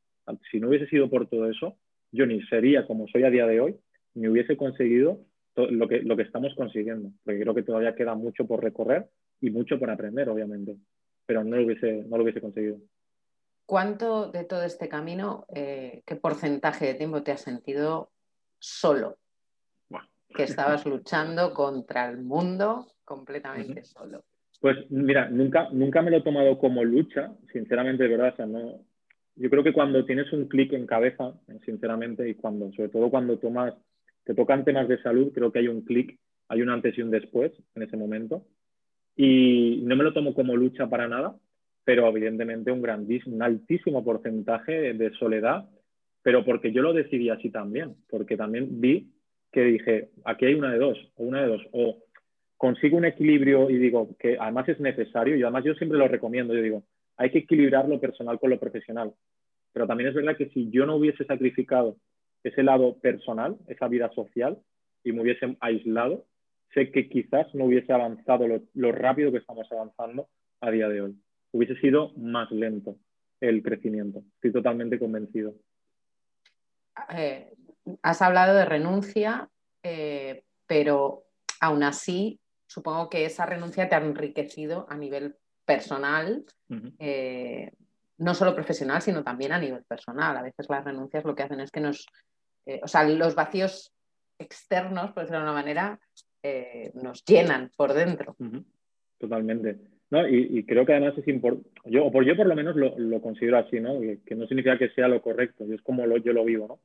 [0.51, 1.77] Si no hubiese sido por todo eso,
[2.13, 3.77] yo ni sería como soy a día de hoy,
[4.15, 5.21] ni hubiese conseguido
[5.57, 9.07] lo que, lo que estamos consiguiendo, porque creo que todavía queda mucho por recorrer
[9.41, 10.77] y mucho por aprender, obviamente,
[11.27, 12.79] pero no lo hubiese, no lo hubiese conseguido.
[13.67, 18.11] ¿Cuánto de todo este camino, eh, qué porcentaje de tiempo te has sentido
[18.59, 19.19] solo?
[20.29, 24.25] Que estabas luchando contra el mundo completamente solo.
[24.61, 28.47] Pues mira, nunca, nunca me lo he tomado como lucha, sinceramente, de verdad.
[28.47, 28.81] no,
[29.37, 33.39] yo creo que cuando tienes un clic en cabeza, sinceramente, y cuando, sobre todo cuando
[33.39, 33.75] tomas,
[34.25, 37.11] te tocan temas de salud, creo que hay un clic, hay un antes y un
[37.11, 38.47] después en ese momento.
[39.17, 41.37] Y no me lo tomo como lucha para nada,
[41.85, 45.69] pero evidentemente un grandísimo, un altísimo porcentaje de soledad,
[46.23, 49.11] pero porque yo lo decidí así también, porque también vi
[49.53, 51.99] que dije, aquí hay una de dos, o una de dos, o
[52.57, 56.55] consigo un equilibrio y digo que además es necesario, y además yo siempre lo recomiendo,
[56.55, 56.83] yo digo,
[57.17, 59.13] hay que equilibrar lo personal con lo profesional.
[59.73, 61.97] Pero también es verdad que si yo no hubiese sacrificado
[62.43, 64.59] ese lado personal, esa vida social,
[65.03, 66.25] y me hubiese aislado,
[66.73, 70.29] sé que quizás no hubiese avanzado lo, rápido que estamos avanzando
[70.61, 71.17] a día de hoy.
[71.55, 72.97] Hubiese sido más lento
[73.41, 74.25] el crecimiento.
[74.35, 75.55] Estoy totalmente convencido.
[77.17, 77.55] Eh,
[78.03, 79.49] has hablado de renuncia,
[79.85, 81.27] eh, pero
[81.61, 86.45] aún así supongo que esa renuncia te ha enriquecido a nivel personal,
[86.99, 87.71] eh,
[88.19, 90.37] no solo profesional, sino también a nivel personal.
[90.37, 92.05] A veces las renuncias lo que hacen es que nos,
[92.83, 93.95] o sea, los vacíos
[94.41, 96.01] externos, por decirlo de una manera,
[96.95, 98.37] nos llenan por dentro.
[99.19, 99.94] Totalmente.
[100.11, 103.59] No, y, creo que además es importante, yo, por yo por lo menos lo, considero
[103.59, 104.01] así, ¿no?
[104.01, 106.81] Que, no significa que sea lo correcto, y es como yo lo vivo, ¿no?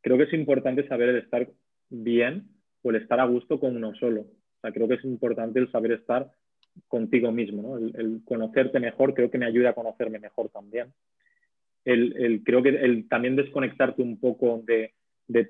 [0.00, 1.48] Creo que es importante saber el estar
[1.90, 2.44] bien
[2.82, 4.22] o el estar a gusto con uno solo.
[4.22, 6.30] O sea, creo que es importante el saber estar
[6.88, 7.76] contigo mismo, ¿no?
[7.76, 10.92] El, conocerte mejor creo que me ayuda a conocerme mejor también.
[11.84, 14.94] El, creo que el también desconectarte un poco de,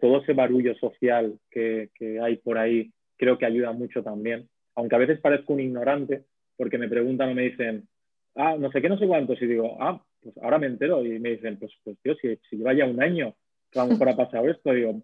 [0.00, 4.48] todo ese barullo social que, que hay por ahí, creo que ayuda mucho también.
[4.74, 6.24] Aunque a veces parezco un ignorante,
[6.60, 7.88] porque me preguntan o me dicen,
[8.36, 11.18] ah, no sé qué, no sé cuántos, y digo, ah, pues ahora me entero, y
[11.18, 13.34] me dicen, pues, pues tío, si, si lleva ya un año
[13.70, 15.00] que a lo mejor ha pasado esto, digo,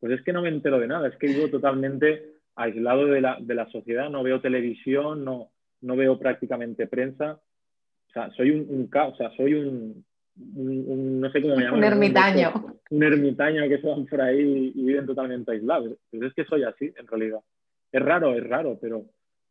[0.00, 3.38] pues es que no me entero de nada, es que vivo totalmente aislado de la,
[3.40, 7.38] de la sociedad, no veo televisión, no, no veo prácticamente prensa,
[8.08, 11.78] o sea, soy un, un o sea, soy un, no sé cómo me llaman.
[11.78, 12.52] Un ermitaño.
[12.90, 15.96] Un, ermitaño que se van por ahí y viven totalmente aislados.
[16.10, 17.38] Pues es que soy así, en realidad.
[17.92, 19.04] Es raro, es raro, pero,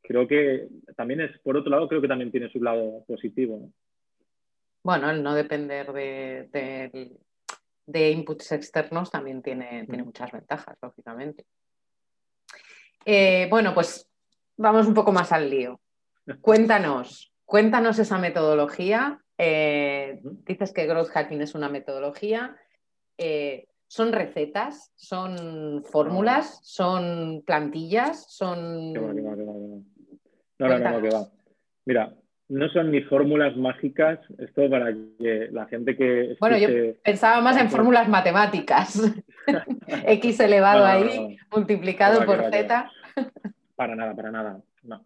[0.10, 3.72] creo que también es, por otro lado, creo que también tiene su lado positivo.
[4.84, 6.50] Bueno, el no depender de,
[7.86, 11.46] de, inputs externos también tiene, tiene muchas ventajas, lógicamente.
[13.06, 14.10] Eh, bueno, pues
[14.58, 15.80] vamos un poco más al lío.
[16.42, 19.22] Cuéntanos, cuéntanos esa metodología.
[19.38, 22.58] Eh, dices que growth hacking es una metodología.
[23.16, 24.92] Eh, ¿Son recetas?
[24.96, 26.62] ¿Son fórmulas?
[26.64, 28.26] ¿Son plantillas?
[28.34, 28.94] ¿Son...?
[30.60, 31.28] No, no, no, que va.
[31.86, 32.14] Mira,
[32.50, 36.36] no son ni fórmulas mágicas, esto para que la gente que...
[36.40, 36.68] Bueno, yo
[37.04, 39.02] pensaba más en fórmulas matemáticas.
[40.08, 42.92] X elevado ahí, multiplicado por Z.
[43.76, 44.60] Para nada, para nada.
[44.84, 45.06] No.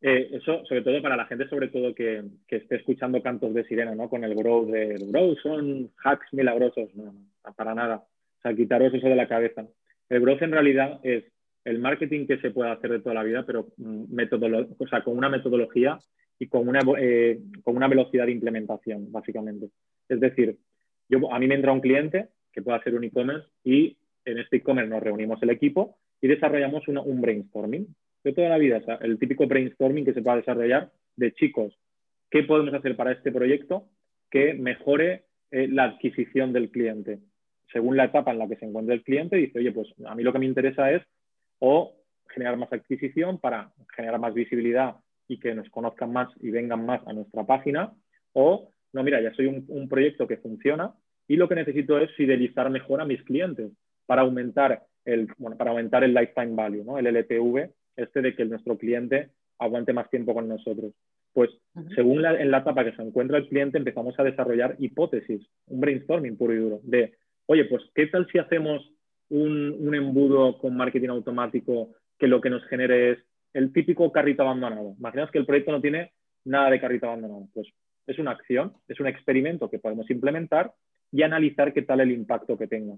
[0.00, 3.64] Eh, eso, sobre todo para la gente, sobre todo que, que, esté escuchando cantos de
[3.64, 4.08] sirena, ¿no?
[4.08, 6.94] Con el grow de grow, son hacks milagrosos.
[6.94, 7.96] No, no, para nada.
[7.96, 9.66] O sea, quitaros eso de la cabeza.
[10.08, 11.24] El growth en realidad es
[11.68, 14.04] el marketing que se puede hacer de toda la vida, pero mm,
[14.78, 15.98] o sea, con una metodología
[16.38, 19.68] y con una, eh, con una velocidad de implementación, básicamente.
[20.08, 20.56] Es decir,
[21.08, 24.56] yo, a mí me entra un cliente que puede hacer un e-commerce y en este
[24.56, 27.86] e-commerce nos reunimos el equipo y desarrollamos un brainstorming
[28.24, 31.78] de toda la vida, o sea, el típico brainstorming que se puede desarrollar de chicos,
[32.30, 33.84] ¿qué podemos hacer para este proyecto
[34.30, 37.20] que mejore eh, la adquisición del cliente?
[37.72, 40.22] según la etapa en la que se encuentra el cliente, dice, oye, pues a mí
[40.22, 41.02] lo que me interesa es
[41.58, 41.94] o
[42.28, 47.06] generar más adquisición para generar más visibilidad y que nos conozcan más y vengan más
[47.06, 47.92] a nuestra página,
[48.32, 50.94] o no, mira, ya soy un, proyecto que funciona
[51.26, 53.70] y lo que necesito es fidelizar mejor a mis clientes
[54.06, 56.98] para aumentar el, bueno, para aumentar el lifetime value, ¿no?
[56.98, 60.92] el LTV, este de que nuestro cliente aguante más tiempo con nosotros.
[61.34, 61.50] Pues
[61.94, 65.80] según la, en la etapa que se encuentra el cliente empezamos a desarrollar hipótesis, un
[65.80, 67.14] brainstorming puro y duro, de
[67.46, 68.82] oye, pues ¿qué tal si hacemos
[69.30, 73.18] un, embudo con marketing automático que lo que nos genere es
[73.52, 74.94] el típico carrito abandonado?
[74.98, 76.12] Imaginaos que el proyecto no tiene
[76.44, 77.48] nada de carrito abandonado.
[77.54, 77.68] Pues
[78.06, 80.72] es una acción, es un experimento que podemos implementar
[81.12, 82.94] y analizar qué tal el impacto que tenga.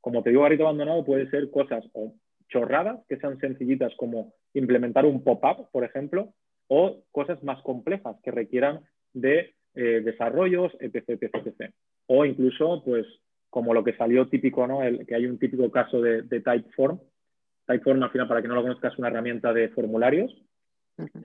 [0.00, 2.14] Como te digo, carrito abandonado puede ser cosas o
[2.48, 6.32] chorradas que sean sencillitas como implementar un pop-up, por ejemplo,
[6.68, 8.80] o cosas más complejas que requieran
[9.12, 11.72] de eh, desarrollos, etc, etc, etc.
[12.06, 13.06] O incluso, pues,
[13.50, 14.82] como lo que salió típico, ¿no?
[14.82, 16.98] El, que hay un típico caso de, Typeform.
[17.66, 20.34] Typeform, al final, para que no lo conozcas, es una herramienta de formularios.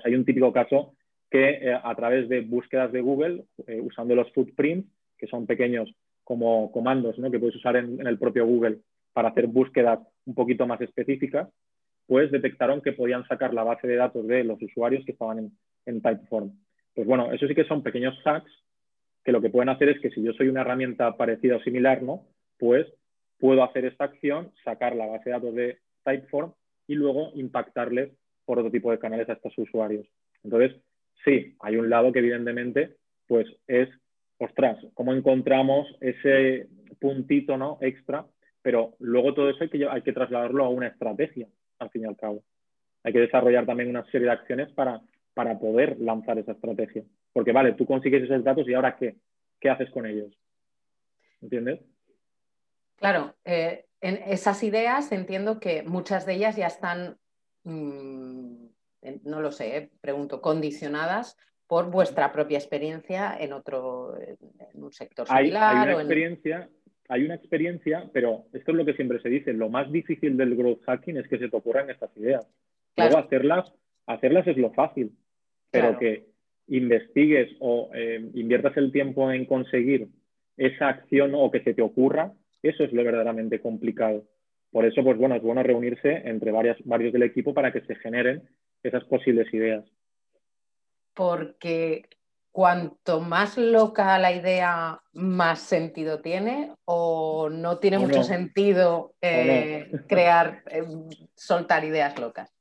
[0.03, 0.95] Hay un típico caso
[1.29, 5.93] que eh, a través de búsquedas de Google, eh, usando los footprints, que son pequeños
[6.23, 7.29] como comandos ¿no?
[7.31, 8.79] que puedes usar en, el propio Google
[9.13, 11.49] para hacer búsquedas un poquito más específicas,
[12.07, 15.51] pues detectaron que podían sacar la base de datos de los usuarios que estaban en,
[15.85, 16.51] en Typeform.
[16.93, 18.51] Pues bueno, eso sí que son pequeños hacks
[19.23, 22.03] que lo que pueden hacer es que si yo soy una herramienta parecida o similar,
[22.03, 22.25] ¿no?
[22.57, 22.87] Pues
[23.39, 26.53] puedo hacer esta acción, sacar la base de datos de Typeform
[26.87, 28.11] y luego impactarles
[28.45, 30.05] por otro tipo de canales a estos usuarios.
[30.43, 30.81] Entonces,
[31.23, 32.95] sí, hay un lado que evidentemente
[33.27, 33.89] pues es,
[34.37, 36.67] ostras, cómo encontramos ese
[36.99, 37.77] puntito ¿no?
[37.81, 38.25] extra,
[38.61, 41.47] pero luego todo eso hay que, trasladarlo a una estrategia,
[41.79, 42.43] al fin y al cabo.
[43.03, 45.01] Hay que desarrollar también una serie de acciones para,
[45.33, 47.03] para poder lanzar esa estrategia.
[47.33, 49.15] Porque vale, tú consigues esos datos y ahora qué?
[49.59, 50.31] ¿Qué haces con ellos?
[51.41, 51.79] ¿Entiendes?
[52.95, 57.17] Claro, eh, en esas ideas entiendo que muchas de ellas ya están,
[57.63, 58.65] mm,
[59.23, 65.27] no lo sé, eh, pregunto, condicionadas por vuestra propia experiencia en otro, en un sector
[65.27, 65.75] similar.
[65.75, 66.69] Hay, una experiencia,
[67.09, 70.55] hay una experiencia, pero esto es lo que siempre se dice, lo más difícil del
[70.55, 72.47] growth hacking es que se te ocurran estas ideas.
[72.95, 73.73] Luego hacerlas,
[74.05, 75.17] hacerlas es lo fácil,
[75.71, 76.32] pero que
[76.67, 80.07] investigues o eh, inviertas el tiempo en conseguir
[80.57, 84.25] esa acción o que se te ocurra, eso es lo verdaderamente complicado.
[84.71, 87.95] Por eso, pues bueno, es bueno reunirse entre varias, varios del equipo para que se
[87.95, 88.43] generen
[88.81, 89.85] esas posibles ideas.
[91.13, 92.05] Porque
[92.51, 100.63] cuanto más loca la idea, más sentido tiene o no tiene mucho sentido eh, crear,
[100.69, 100.83] eh,
[101.35, 102.52] soltar ideas locas.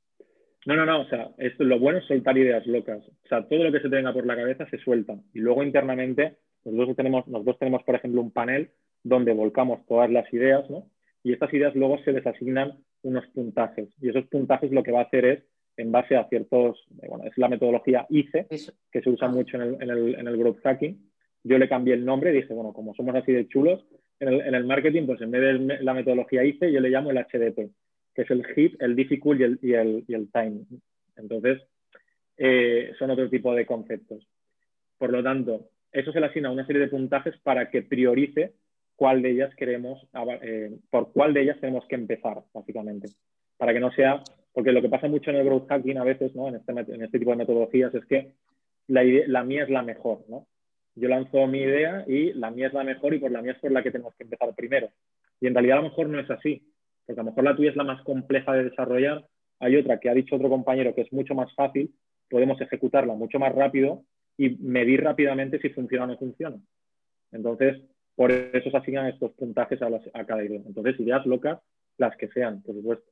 [0.65, 3.03] No, no, no, o sea, esto, lo bueno es soltar ideas locas.
[3.05, 5.15] O sea, todo lo que se te venga por la cabeza se suelta.
[5.33, 8.71] Y luego internamente, nosotros tenemos, nosotros tenemos, por ejemplo, un panel
[9.03, 10.87] donde volcamos todas las ideas, ¿no?
[11.23, 13.89] Y estas ideas luego se les asignan unos puntajes.
[14.01, 15.43] Y esos puntajes lo que va a hacer es,
[15.75, 18.47] en base a ciertos, bueno, es la metodología ICE,
[18.91, 19.31] que se usa ah.
[19.31, 20.97] mucho en el, en, el, en el growth hacking.
[21.43, 23.85] Yo le cambié el nombre y dije, bueno, como somos así de chulos,
[24.19, 27.11] en el, en el marketing, pues en vez de la metodología ICE, yo le llamo
[27.11, 27.71] el HDP,
[28.13, 30.61] que es el hit, el difficult y el, time.
[31.15, 31.61] Entonces,
[32.37, 34.27] eh, son otro tipo de conceptos.
[34.97, 38.53] Por lo tanto, eso se le asigna una serie de puntajes para que priorice
[38.95, 40.07] cuál de ellas queremos,
[40.41, 43.09] eh, por cuál de ellas tenemos que empezar, básicamente.
[43.57, 44.21] Para que no sea,
[44.53, 46.47] porque lo que pasa mucho en el growth hacking a veces, ¿no?
[46.47, 46.73] en, este,
[47.03, 48.33] este tipo de metodologías, es que
[48.87, 50.47] la, la mía es la mejor, ¿no?
[50.95, 53.59] Yo lanzo mi idea y la mía es la mejor y por la mía es
[53.59, 54.89] por la que tenemos que empezar primero.
[55.41, 56.72] Y en realidad a lo mejor no es así,
[57.05, 59.25] porque a lo mejor la tuya es la más compleja de desarrollar.
[59.59, 61.93] Hay otra que ha dicho otro compañero que es mucho más fácil,
[62.29, 64.03] podemos ejecutarla mucho más rápido
[64.37, 66.57] y medir rápidamente si funciona o no funciona.
[67.31, 67.81] Entonces,
[68.15, 70.61] por eso se asignan estos puntajes a, cada idea.
[70.65, 71.59] Entonces, ideas locas,
[71.97, 73.05] las que sean, por supuesto.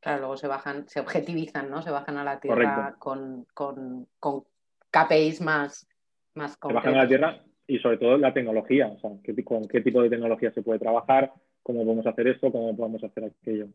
[0.00, 1.82] Claro, luego se bajan, se objetivizan, ¿no?
[1.82, 4.44] Se bajan a la tierra con, con, con,
[4.90, 5.86] KPIs más,
[6.34, 9.10] más Se bajan a la tierra y sobre todo la tecnología, o sea,
[9.44, 13.24] con qué tipo de tecnología se puede trabajar, cómo podemos hacer esto, cómo podemos hacer
[13.24, 13.68] aquello.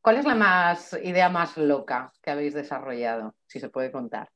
[0.00, 4.28] ¿Cuál es la más, idea más loca que habéis desarrollado, si se puede contar?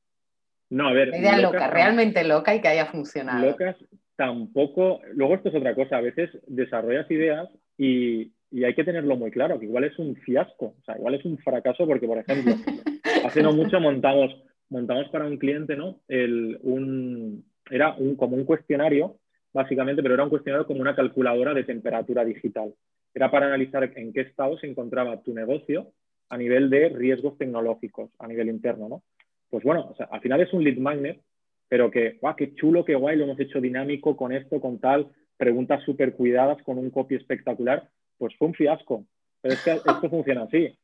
[0.71, 1.09] No, a ver.
[1.09, 3.45] idea loca, realmente loca y que haya funcionado.
[3.45, 3.77] Locas
[4.17, 5.01] tampoco.
[5.13, 5.99] Luego, esto es otra cosa.
[5.99, 8.33] A veces desarrollas ideas y,
[8.65, 11.39] hay que tenerlo muy claro, que igual es un fiasco, o sea, igual es un
[11.39, 12.55] fracaso, porque, por ejemplo,
[13.25, 14.31] hace no mucho montamos,
[14.69, 16.01] montamos para un cliente, ¿no?
[16.07, 19.17] El, un, era un, como un cuestionario,
[19.53, 22.75] básicamente, pero era un cuestionario como una calculadora de temperatura digital.
[23.15, 25.93] Era para analizar en qué estado se encontraba tu negocio
[26.31, 29.03] a nivel de riesgos tecnológicos, a nivel interno, ¿no?
[29.51, 31.21] Pues bueno, al final es un lead magnet,
[31.69, 35.09] pero que, guau, qué chulo, qué guay, lo hemos hecho dinámico con esto, con tal,
[35.37, 39.05] preguntas súper cuidadas, con un copy espectacular, pues fue un fiasco.
[39.43, 40.75] Pero es que esto funciona así.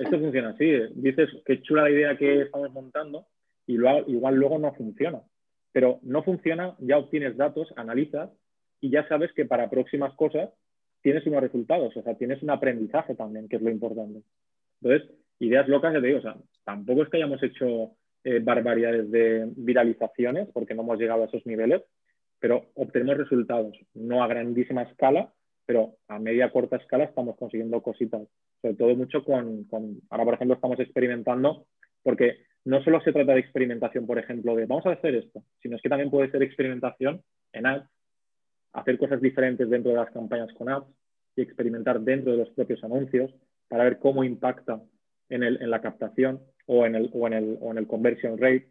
[0.00, 0.70] esto funciona así.
[0.94, 3.26] Dices, qué chula la idea que estamos montando
[3.66, 5.22] y igual luego no funciona.
[5.74, 8.30] Pero no funciona, ya obtienes datos, analizas
[8.80, 10.50] y ya sabes que para próximas cosas
[11.02, 14.22] tienes unos resultados, o sea, tienes un aprendizaje también, que es lo importante.
[14.80, 15.10] Entonces,
[15.40, 17.90] ideas locas, ya te digo, o sea, tampoco es que hayamos hecho
[18.22, 21.82] eh, barbaridades de viralizaciones, porque no hemos llegado a esos niveles,
[22.38, 25.32] pero obtenemos resultados, no a grandísima escala,
[25.66, 28.22] pero a media corta escala estamos consiguiendo cositas,
[28.62, 31.66] sobre todo mucho con, con, ahora por ejemplo estamos experimentando,
[32.02, 35.76] porque no solo se trata de experimentación, por ejemplo, de vamos a hacer esto, sino
[35.76, 37.88] es que también puede ser experimentación en ads,
[38.72, 40.86] hacer cosas diferentes dentro de las campañas con ads
[41.36, 43.32] y experimentar dentro de los propios anuncios
[43.68, 44.80] para ver cómo impacta
[45.28, 48.38] en, el, en la captación o en, el, o, en el, o en el conversion
[48.38, 48.68] rate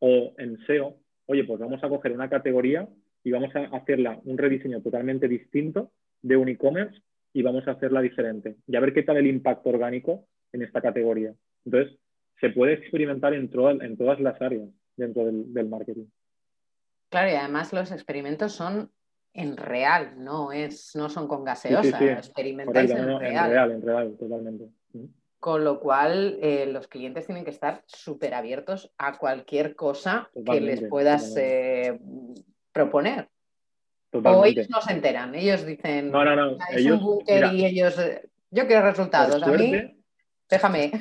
[0.00, 0.96] o en SEO.
[1.26, 2.88] Oye, pues vamos a coger una categoría
[3.22, 7.00] y vamos a hacerla un rediseño totalmente distinto de un e-commerce
[7.32, 10.80] y vamos a hacerla diferente y a ver qué tal el impacto orgánico en esta
[10.80, 11.34] categoría.
[11.64, 11.98] Entonces,
[12.40, 16.06] se puede experimentar en, en todas las áreas dentro del, marketing.
[17.08, 18.90] Claro, y además los experimentos son
[19.32, 23.22] en real, no, es, no son con gaseosa, experimentáis en, real.
[23.22, 23.70] en real.
[23.72, 24.68] En real, totalmente.
[25.38, 30.60] Con lo cual, eh, los clientes tienen que estar súper abiertos a cualquier cosa que
[30.60, 31.98] les puedas eh,
[32.72, 33.28] proponer.
[34.10, 36.58] O ellos no se enteran, ellos dicen, no, no, no.
[36.70, 39.94] es un búnker y ellos, eh, yo quiero resultados, a mí,
[40.48, 40.92] déjame.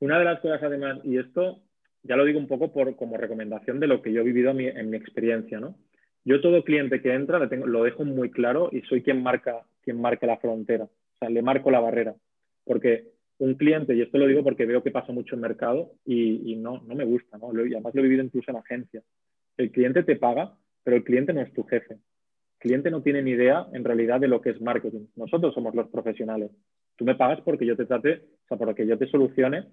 [0.00, 1.62] Una, de las cosas además, y esto
[2.02, 4.90] ya lo digo un poco por, como recomendación de lo que yo he vivido en
[4.90, 5.76] mi, experiencia, ¿no?
[6.24, 10.26] Yo todo cliente que entra lo, dejo muy claro y soy quien marca, quien marca
[10.26, 12.14] la frontera, o sea, le marco la barrera,
[12.64, 16.56] porque un cliente, y esto lo digo porque veo que pasa mucho en mercado y,
[16.56, 17.52] no, no me gusta, ¿no?
[17.66, 19.04] y además lo he vivido incluso en agencias.
[19.56, 21.94] el cliente te paga, pero el cliente no es tu jefe.
[21.94, 25.06] El cliente no tiene ni idea en realidad de lo que es marketing.
[25.16, 26.50] Nosotros somos los profesionales.
[26.96, 29.66] Tú me pagas porque yo te trate, o sea, porque yo te solucione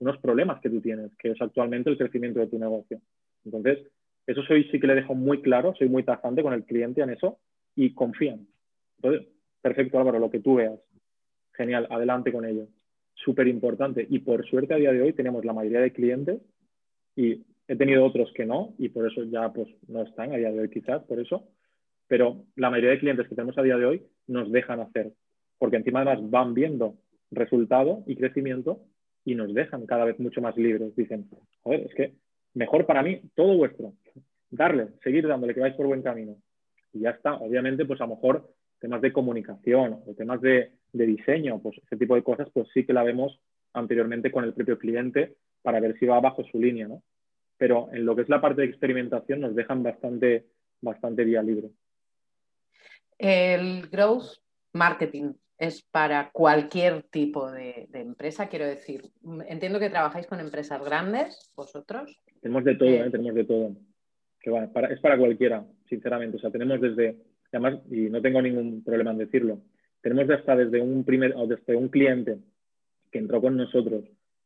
[0.00, 3.00] unos problemas que tú tienes, que es actualmente el crecimiento de tu negocio.
[3.44, 3.86] Entonces,
[4.26, 7.10] eso soy, sí que le dejo muy claro, soy muy tajante con el cliente en
[7.10, 7.38] eso
[7.74, 8.46] y confían.
[8.96, 9.28] Entonces,
[9.60, 10.78] perfecto Álvaro, lo que tú veas.
[11.52, 12.68] Genial, adelante con ello.
[13.14, 14.06] Súper importante.
[14.08, 16.40] Y por suerte a día de hoy tenemos la mayoría de clientes
[17.16, 20.50] y he tenido otros que no y por eso ya pues no están a día
[20.50, 21.48] de hoy quizás, por eso.
[22.08, 25.12] Pero la mayoría de clientes que tenemos a día de hoy nos dejan hacer,
[25.58, 26.96] porque encima además van viendo
[27.30, 28.80] resultado y crecimiento
[29.24, 30.94] y nos dejan cada vez mucho más libres.
[30.96, 31.28] Dicen,
[31.62, 32.14] joder, es que
[32.54, 33.94] mejor para mí, todo vuestro.
[34.50, 36.36] Darle, seguir dándole, que vais por buen camino.
[36.92, 37.34] Y ya está.
[37.34, 42.14] Obviamente, pues a lo mejor temas de comunicación o temas de, diseño, pues ese tipo
[42.14, 43.40] de cosas, pues sí que la vemos
[43.72, 47.02] anteriormente con el propio cliente para ver si va bajo su línea, ¿no?
[47.56, 50.46] Pero en lo que es la parte de experimentación nos dejan bastante,
[50.80, 51.70] bastante vía libre.
[53.18, 54.38] El growth
[54.72, 55.32] marketing
[55.64, 59.10] es para cualquier tipo de, empresa, quiero decir.
[59.48, 62.18] Entiendo que trabajáis con empresas grandes, vosotros.
[62.40, 63.10] Tenemos de todo, eh, ¿eh?
[63.10, 63.76] tenemos de todo.
[64.40, 64.50] Que
[64.90, 66.36] es para cualquiera, sinceramente.
[66.36, 67.16] O sea, tenemos desde,
[67.50, 69.60] además, y no tengo ningún problema en decirlo,
[70.02, 72.38] tenemos hasta desde un primer, o desde un cliente
[73.10, 74.04] que entró con nosotros,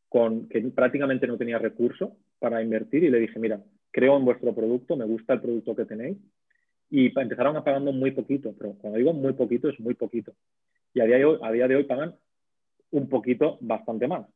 [0.09, 3.61] con, que prácticamente no tenía recurso para invertir y le dije, mira,
[3.91, 6.19] creo en vuestro producto, me gusta el producto que tenéis.
[6.91, 10.33] Y empezaron a pagando muy poquito, pero cuando digo muy poquito es muy poquito
[10.95, 12.15] y a día, de hoy, a día de hoy pagan
[12.91, 14.27] un poquito bastante más,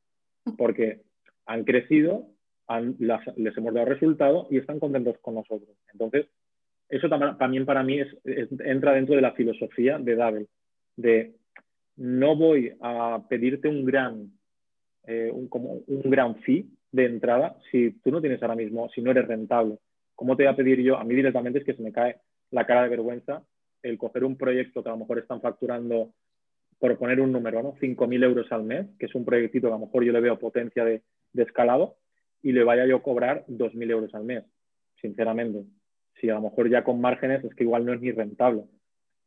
[0.57, 1.01] porque
[1.47, 2.27] han crecido,
[3.37, 5.77] les hemos dado resultados y están contentos con nosotros.
[5.93, 6.27] Entonces,
[6.89, 10.49] eso también para mí es, entra dentro de la filosofía de Dabel,
[10.97, 11.35] de
[11.97, 14.33] no voy a pedirte un gran,
[15.07, 19.01] eh, un, como un gran fee de entrada si tú no tienes ahora mismo, si
[19.01, 19.79] no eres rentable.
[20.15, 20.99] ¿Cómo te voy a pedir yo?
[20.99, 22.17] A mí directamente es que se me cae
[22.51, 23.43] la cara de vergüenza
[23.83, 26.13] el coger un proyecto que a lo mejor están facturando
[26.83, 27.77] por poner un número, ¿no?
[27.77, 30.37] 5.000 euros al mes, que es un proyectito que a lo mejor yo le veo
[30.37, 31.01] potencia de,
[31.33, 31.95] escalado,
[32.43, 34.43] y le vaya yo a cobrar 2.000 euros al mes,
[35.01, 35.63] sinceramente.
[36.21, 38.65] Si a lo mejor ya con márgenes es que igual no es ni rentable.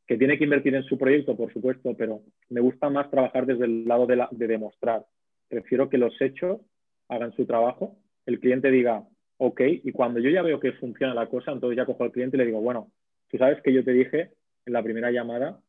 [0.05, 3.63] Que tiene que invertir en su proyecto, por supuesto, pero me gusta más trabajar desde
[3.63, 5.05] el lado de, de demostrar.
[5.47, 6.59] Prefiero que los hechos
[7.07, 7.95] hagan su trabajo,
[8.25, 11.85] el cliente diga, ok, y cuando yo ya veo que funciona la cosa, entonces ya
[11.85, 12.91] cojo al cliente y le digo, bueno,
[13.29, 14.31] tú sabes que yo te dije
[14.65, 15.61] en la primera llamada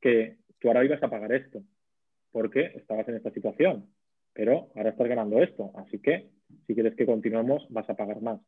[0.00, 1.62] que tú ahora ibas a pagar esto,
[2.32, 3.86] porque estabas en esta situación,
[4.32, 6.30] pero ahora estás ganando esto, así que
[6.66, 8.40] si quieres que continuemos, vas a pagar más.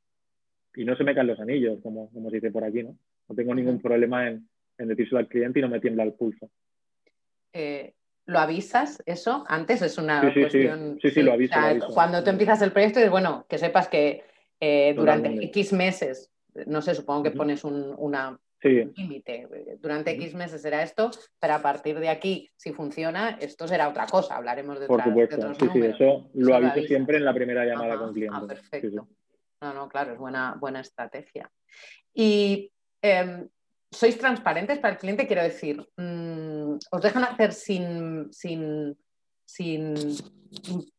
[0.74, 2.96] Y no se me caen los anillos, como, como se dice por aquí, ¿no?
[3.28, 4.48] No tengo ningún problema en,
[4.78, 6.50] en decírselo al cliente y no me tiembla el pulso.
[7.52, 7.92] Eh,
[8.24, 9.44] ¿Lo avisas eso?
[9.46, 10.98] Antes es una sí, sí, cuestión...
[11.02, 11.54] Sí, sí, lo, aviso,
[11.92, 14.24] Cuando tú empiezas el proyecto, es bueno, que sepas que
[14.58, 16.32] eh, durante X meses,
[16.66, 19.48] no sé, supongo que pones un, una límite.
[19.80, 24.06] Durante X meses será esto, pero a partir de aquí, si funciona, esto será otra
[24.06, 24.36] cosa.
[24.36, 28.12] Hablaremos de, Por supuesto, sí, sí, eso lo aviso siempre en la primera llamada con
[28.12, 28.36] cliente.
[28.36, 29.08] Ah, perfecto.
[29.60, 31.50] No, no, claro, es buena, buena estrategia.
[32.14, 32.70] Y
[33.02, 33.48] em,
[33.90, 38.96] sois transparentes para el cliente, quiero decir, mm, os dejan hacer sin, sin,
[39.44, 39.94] sin,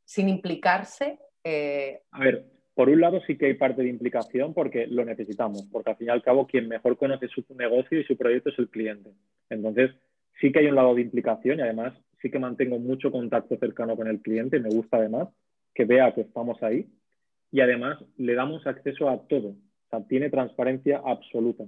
[0.03, 1.19] sin implicarse.
[1.43, 5.67] Eh, a ver, por un lado sí que hay parte de implicación porque lo necesitamos,
[5.71, 8.59] porque al fin y al cabo quien mejor conoce su negocio y su proyecto es
[8.59, 9.09] el cliente.
[9.49, 9.95] Entonces
[10.39, 13.95] sí que hay un lado de implicación y además sí que mantengo mucho contacto cercano
[13.95, 15.27] con el cliente, me gusta además
[15.73, 16.87] que vea que estamos ahí
[17.51, 21.63] y además le damos acceso a todo, o sea, tiene transparencia absoluta.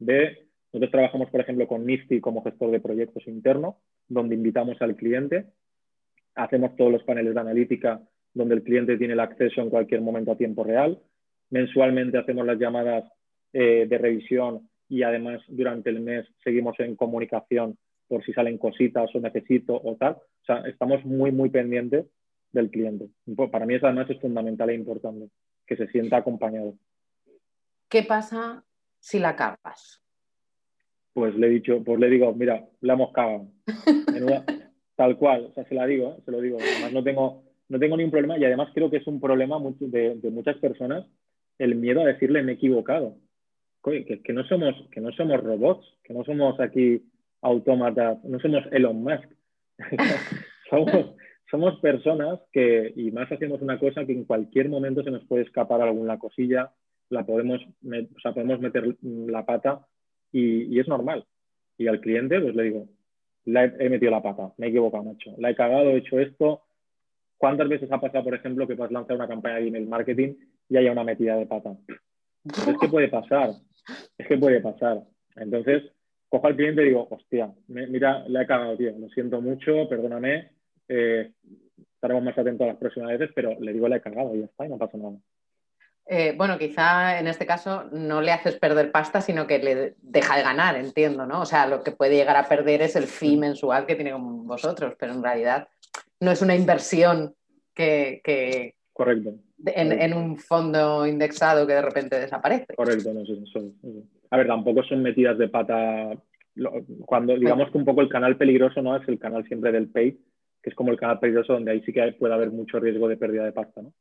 [0.00, 3.78] De, nosotros trabajamos, por ejemplo, con Nifty como gestor de proyectos interno,
[4.08, 5.46] donde invitamos al cliente,
[6.34, 8.02] hacemos todos los paneles de analítica
[8.38, 10.98] donde el cliente tiene el acceso en cualquier momento a tiempo real.
[11.50, 13.04] Mensualmente hacemos las llamadas
[13.52, 17.76] eh, de revisión y además durante el mes seguimos en comunicación
[18.06, 20.12] por si salen cositas o necesito o tal.
[20.12, 22.06] O sea, estamos muy, muy pendientes
[22.52, 23.08] del cliente.
[23.50, 25.28] Para mí eso además es fundamental e importante,
[25.66, 26.74] que se sienta acompañado.
[27.88, 28.64] ¿Qué pasa
[29.00, 30.00] si la cagas?
[31.12, 33.48] Pues le he dicho, pues le digo, mira, la hemos cagado.
[34.94, 36.58] tal cual, o sea, se la digo, se lo digo.
[36.60, 40.30] Además no tengo, no tengo ningún problema y además creo que es un problema de,
[40.30, 41.06] muchas personas
[41.58, 43.16] el miedo a decirle me he equivocado.
[43.82, 47.02] Que, no somos, que no somos robots, que no somos aquí
[47.40, 49.28] autómatas, no somos Elon Musk.
[51.50, 55.44] somos, personas que, y más hacemos una cosa que en cualquier momento se nos puede
[55.44, 56.72] escapar alguna cosilla,
[57.08, 59.86] la podemos, o sea, podemos meter la pata
[60.32, 61.24] y, es normal.
[61.78, 62.88] Y al cliente, pues le digo,
[63.46, 66.20] la he, he, metido la pata, me he equivocado, macho, la he cagado, he hecho
[66.20, 66.62] esto,
[67.38, 70.34] ¿Cuántas veces ha pasado, por ejemplo, que a lanzar una campaña de email marketing
[70.68, 71.76] y haya una metida de pata?
[72.44, 73.50] es que puede pasar,
[74.16, 75.02] es que puede pasar.
[75.36, 75.84] Entonces,
[76.28, 80.50] cojo al cliente y digo, hostia, mira, le he cagado, tío, lo siento mucho, perdóname,
[80.88, 81.32] eh,
[81.94, 84.66] estaremos más atentos las próximas veces, pero le digo, le he cagado y ya está,
[84.66, 85.16] y no pasa nada.
[86.10, 90.36] Eh, bueno, quizá en este caso no le haces perder pasta, sino que le deja
[90.36, 91.42] de ganar, entiendo, ¿no?
[91.42, 94.46] O sea, lo que puede llegar a perder es el fee mensual que tiene con
[94.46, 95.68] vosotros, pero en realidad
[96.20, 97.34] no es una inversión
[97.74, 99.34] que, Correcto.
[99.66, 102.74] En, un fondo indexado que de repente desaparece.
[102.74, 103.34] Correcto, no sé,
[104.30, 106.10] A ver, tampoco son metidas de pata.
[107.06, 110.18] Cuando digamos que un poco el canal peligroso no es el canal siempre del pay,
[110.60, 113.16] que es como el canal peligroso donde ahí sí que puede haber mucho riesgo de
[113.16, 113.92] pérdida de pasta, ¿no?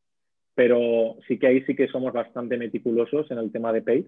[0.57, 4.07] pero sí que ahí sí que somos bastante meticulosos en el tema de pay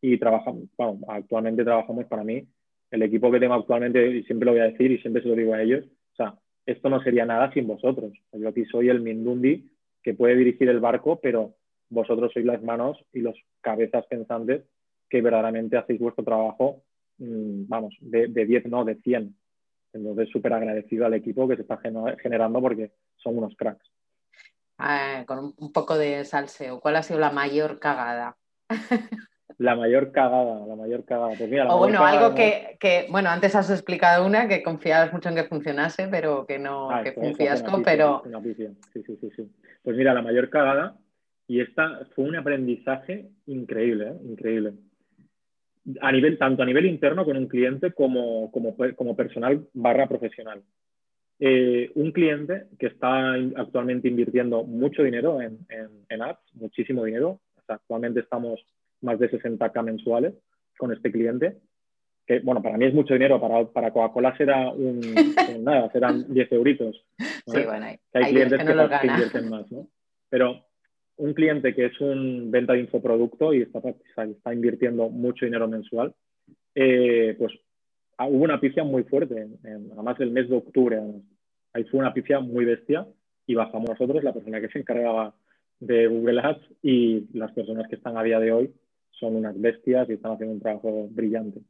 [0.00, 2.44] y trabajamos, bueno, actualmente trabajamos para mí,
[2.90, 5.36] el equipo que tengo actualmente, y siempre lo voy a decir y siempre se lo
[5.36, 6.34] digo a ellos, o sea,
[6.66, 8.12] esto no sería nada sin vosotros.
[8.32, 9.70] Yo aquí soy el Mindundi
[10.02, 11.54] que puede dirigir el barco, pero
[11.88, 14.64] vosotros sois las manos y los cabezas pensantes
[15.08, 16.82] que verdaderamente hacéis vuestro trabajo,
[17.18, 19.34] mm, vamos, de, de 10, no, de 100.
[19.92, 23.86] Entonces, súper agradecido al equipo que se está generando porque son unos cracks.
[24.78, 28.36] Eh, con un, poco de salseo, ¿cuál ha sido la mayor cagada?
[29.58, 31.34] La mayor cagada, la mayor cagada.
[31.36, 35.44] Pues o bueno, algo que, bueno, antes has explicado una que confiabas mucho en que
[35.44, 38.22] funcionase, pero que no, ah, que fue un fiasco, pero...
[38.42, 39.50] Sí, sí, sí, sí.
[39.82, 40.96] Pues mira, la mayor cagada,
[41.46, 44.16] y esta fue un aprendizaje increíble, ¿eh?
[44.24, 44.72] increíble.
[46.00, 50.62] A nivel, tanto a nivel interno con un cliente como, como, como personal barra profesional.
[51.38, 55.58] Eh, un cliente que está actualmente invirtiendo mucho dinero en,
[56.08, 57.40] en, ads, muchísimo dinero.
[57.68, 58.64] actualmente estamos
[59.04, 60.34] más de 60k mensuales
[60.76, 61.58] con este cliente.
[62.26, 65.00] Que, bueno, para mí es mucho dinero, para, para Coca-Cola será un,
[65.62, 67.04] nada, serán 10 euritos.
[67.18, 69.88] Sí, bueno, hay, clientes que, invierten más, ¿no?
[70.30, 70.64] Pero
[71.16, 73.80] un cliente que es un venta de infoproducto y está,
[74.24, 76.14] está invirtiendo mucho dinero mensual,
[76.74, 77.52] eh, pues
[78.16, 81.00] Ah, hubo una pifia muy fuerte, en, además el mes de octubre.
[81.72, 83.06] Ahí fue una pifia muy bestia
[83.46, 85.34] y bajamos nosotros, la persona que se encargaba
[85.80, 88.72] de Google Ads y las personas que están a día de hoy
[89.24, 91.60] son unas bestias y están haciendo un trabajo brillante.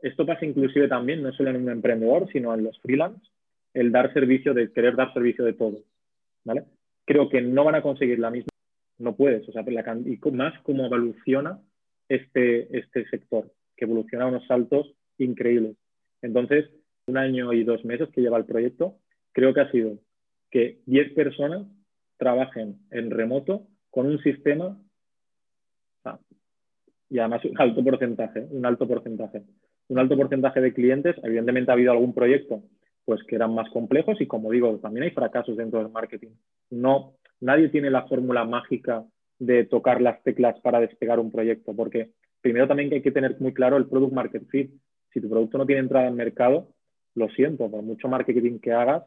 [0.00, 3.24] Esto pasa inclusive también, no solo en un emprendedor, sino en los freelance,
[3.72, 5.78] el dar servicio, de querer dar servicio de todo.
[6.44, 6.64] ¿vale?
[7.04, 8.48] Creo que no van a conseguir la misma,
[8.98, 11.60] no puedes, o sea, y más cómo evoluciona
[12.08, 15.76] este, este sector, que evoluciona a unos saltos increíbles.
[16.20, 16.68] Entonces,
[17.06, 18.96] un año y dos meses que lleva el proyecto,
[19.32, 19.98] creo que ha sido
[20.50, 21.66] que 10 personas
[22.18, 24.78] trabajen en remoto con un sistema
[27.12, 29.42] y además un alto porcentaje, un alto porcentaje.
[29.88, 32.62] Un alto porcentaje de clientes, evidentemente ha habido algún proyecto
[33.04, 36.30] pues que eran más complejos y como digo, también hay fracasos dentro del marketing.
[36.70, 39.04] No, nadie tiene la fórmula mágica
[39.38, 43.52] de tocar las teclas para despegar un proyecto, porque primero también hay que tener muy
[43.52, 44.70] claro el product market fit
[45.12, 46.68] si tu producto no tiene entrada en mercado,
[47.14, 49.02] lo siento, por mucho marketing que hagas,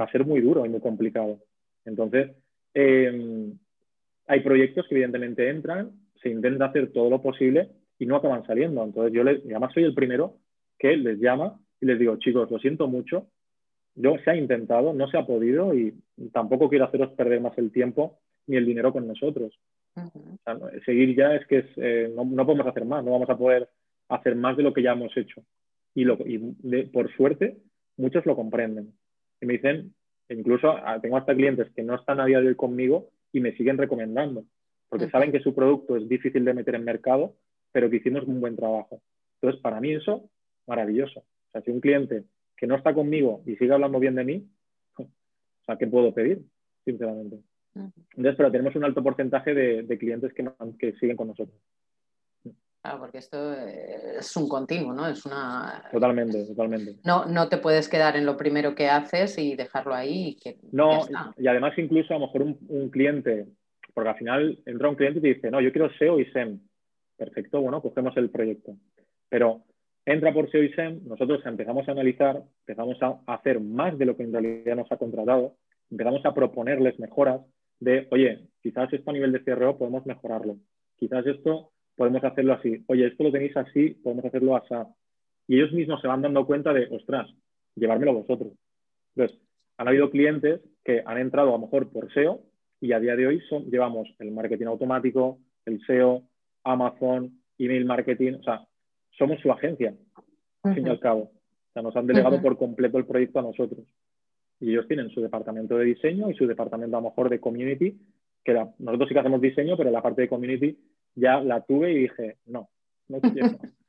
[0.00, 1.40] va a ser muy duro y muy complicado.
[1.84, 2.30] Entonces,
[2.72, 3.58] em,
[4.26, 5.90] hay proyectos que evidentemente entran,
[6.22, 7.68] se intenta hacer todo lo posible
[7.98, 8.84] y no acaban saliendo.
[8.84, 10.36] Entonces, yo les, además soy el primero
[10.78, 13.26] que les llama y les digo, chicos, lo siento mucho,
[13.94, 15.94] yo se ha intentado, no se ha podido y
[16.32, 19.58] tampoco quiero haceros perder más el tiempo ni el dinero con nosotros.
[20.84, 23.68] seguir ya es que eh, no podemos hacer más, no vamos a poder
[24.08, 25.42] hacer más de lo que ya hemos hecho.
[25.94, 26.18] Y, lo,
[26.92, 27.58] por suerte,
[27.96, 28.92] muchos lo comprenden.
[29.40, 29.94] Y me dicen,
[30.28, 33.52] incluso ah, tengo hasta clientes que no están a día de hoy conmigo y me
[33.56, 34.44] siguen recomendando,
[34.92, 37.34] porque saben que su producto es difícil de meter en mercado,
[37.72, 39.00] pero que hicimos un buen trabajo.
[39.40, 40.28] Entonces, para mí eso,
[40.66, 41.20] maravilloso.
[41.20, 42.24] O sea, si un cliente
[42.54, 44.46] que no está conmigo y sigue hablando bien de mí,
[44.98, 46.42] o sea, ¿qué puedo pedir?
[46.84, 47.38] Sinceramente.
[47.74, 50.46] Entonces, pero tenemos un alto porcentaje de, clientes que,
[50.78, 51.56] que siguen con nosotros.
[52.82, 55.06] Claro, porque esto es un continuo, ¿no?
[55.06, 55.84] Es una.
[55.90, 56.96] Totalmente, totalmente.
[57.02, 60.30] No, no te puedes quedar en lo primero que haces y dejarlo ahí.
[60.30, 61.06] Y que no,
[61.38, 63.46] y además, incluso a lo mejor un, cliente,
[63.94, 66.60] porque al final entra un cliente y te dice, no, yo quiero SEO y SEM.
[67.16, 68.76] Perfecto, bueno, cogemos el proyecto.
[69.28, 69.62] Pero
[70.04, 74.16] entra por SEO y SEM, nosotros empezamos a analizar, empezamos a hacer más de lo
[74.16, 75.56] que en realidad nos ha contratado,
[75.90, 77.40] empezamos a proponerles mejoras
[77.80, 80.56] de, oye, quizás esto a nivel de CRO podemos mejorarlo.
[80.96, 82.84] Quizás esto podemos hacerlo así.
[82.86, 84.74] Oye, esto lo tenéis así, podemos hacerlo así.
[85.48, 87.28] Y ellos mismos se van dando cuenta de, ostras,
[87.74, 88.52] llevármelo vosotros.
[89.14, 89.38] Entonces,
[89.76, 92.40] han habido clientes que han entrado a lo mejor por SEO
[92.82, 96.24] y a día de hoy son, llevamos el marketing automático, el SEO,
[96.64, 98.66] Amazon, email marketing, o sea,
[99.16, 99.94] somos su agencia,
[100.64, 101.30] al fin y al cabo.
[101.30, 103.86] O sea, nos han delegado por completo el proyecto a nosotros.
[104.58, 107.96] Y ellos tienen su departamento de diseño y su departamento a lo mejor de community,
[108.44, 110.76] que nosotros sí que hacemos diseño, pero la parte de community
[111.14, 112.68] ya la tuve y dije, no,
[113.06, 113.58] no quiero.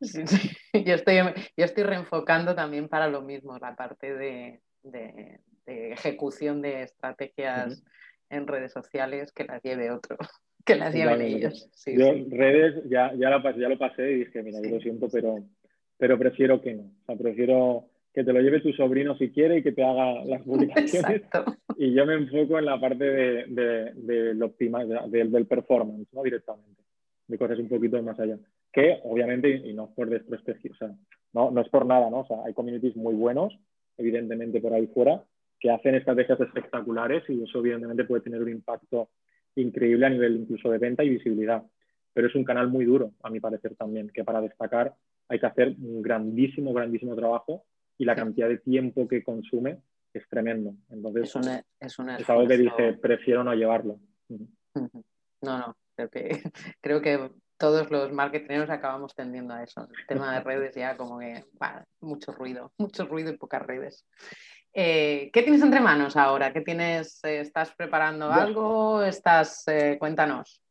[0.84, 1.16] Yo, estoy,
[1.56, 4.60] yo estoy reenfocando también para lo mismo, la parte de,
[5.66, 7.82] ejecución de estrategias
[8.30, 10.16] en redes sociales que las lleve otro,
[10.64, 11.70] que las lleven ellos.
[11.86, 15.36] yo redes ya, ya, ya, lo pasé y dije, mira, yo lo siento, pero,
[15.96, 16.82] pero prefiero que no.
[16.82, 20.24] O sea, prefiero que te lo lleve tu sobrino si quiere y que te haga
[20.24, 21.22] las publicaciones.
[21.76, 23.44] Y yo me enfoco en la parte de,
[23.94, 26.22] de, del performance, ¿no?
[26.22, 26.82] Directamente,
[27.28, 28.38] de cosas un poquito más allá.
[28.72, 30.96] Que obviamente, y no es por desprestigiar, o sea,
[31.32, 32.20] no, no es por nada, ¿no?
[32.20, 33.58] O sea, hay communities muy buenos,
[33.98, 35.22] evidentemente por ahí fuera,
[35.58, 39.10] que hacen estrategias espectaculares y eso evidentemente puede tener un impacto
[39.54, 41.62] increíble a nivel incluso de venta y visibilidad.
[42.12, 44.94] Pero es un canal muy duro, a mi parecer también, que para destacar
[45.28, 47.64] hay que hacer un grandísimo, grandísimo trabajo
[47.98, 49.78] y la cantidad de tiempo que consume
[50.12, 50.74] es tremendo.
[50.90, 51.36] Entonces, es,
[51.98, 53.98] una, es, algo que dije, prefiero no llevarlo.
[54.28, 56.30] No, no, creo que,
[57.58, 59.88] todos los marketeros acabamos tendiendo a eso.
[59.98, 61.44] El tema de redes ya como que,
[62.00, 64.06] mucho ruido, mucho ruido y pocas redes.
[64.74, 66.52] Eh, ¿Qué tienes entre manos ahora?
[66.52, 67.24] ¿Qué tienes?
[67.24, 69.02] Eh, ¿Estás preparando algo?
[69.02, 69.66] ¿Estás?
[69.68, 70.62] Eh, cuéntanos.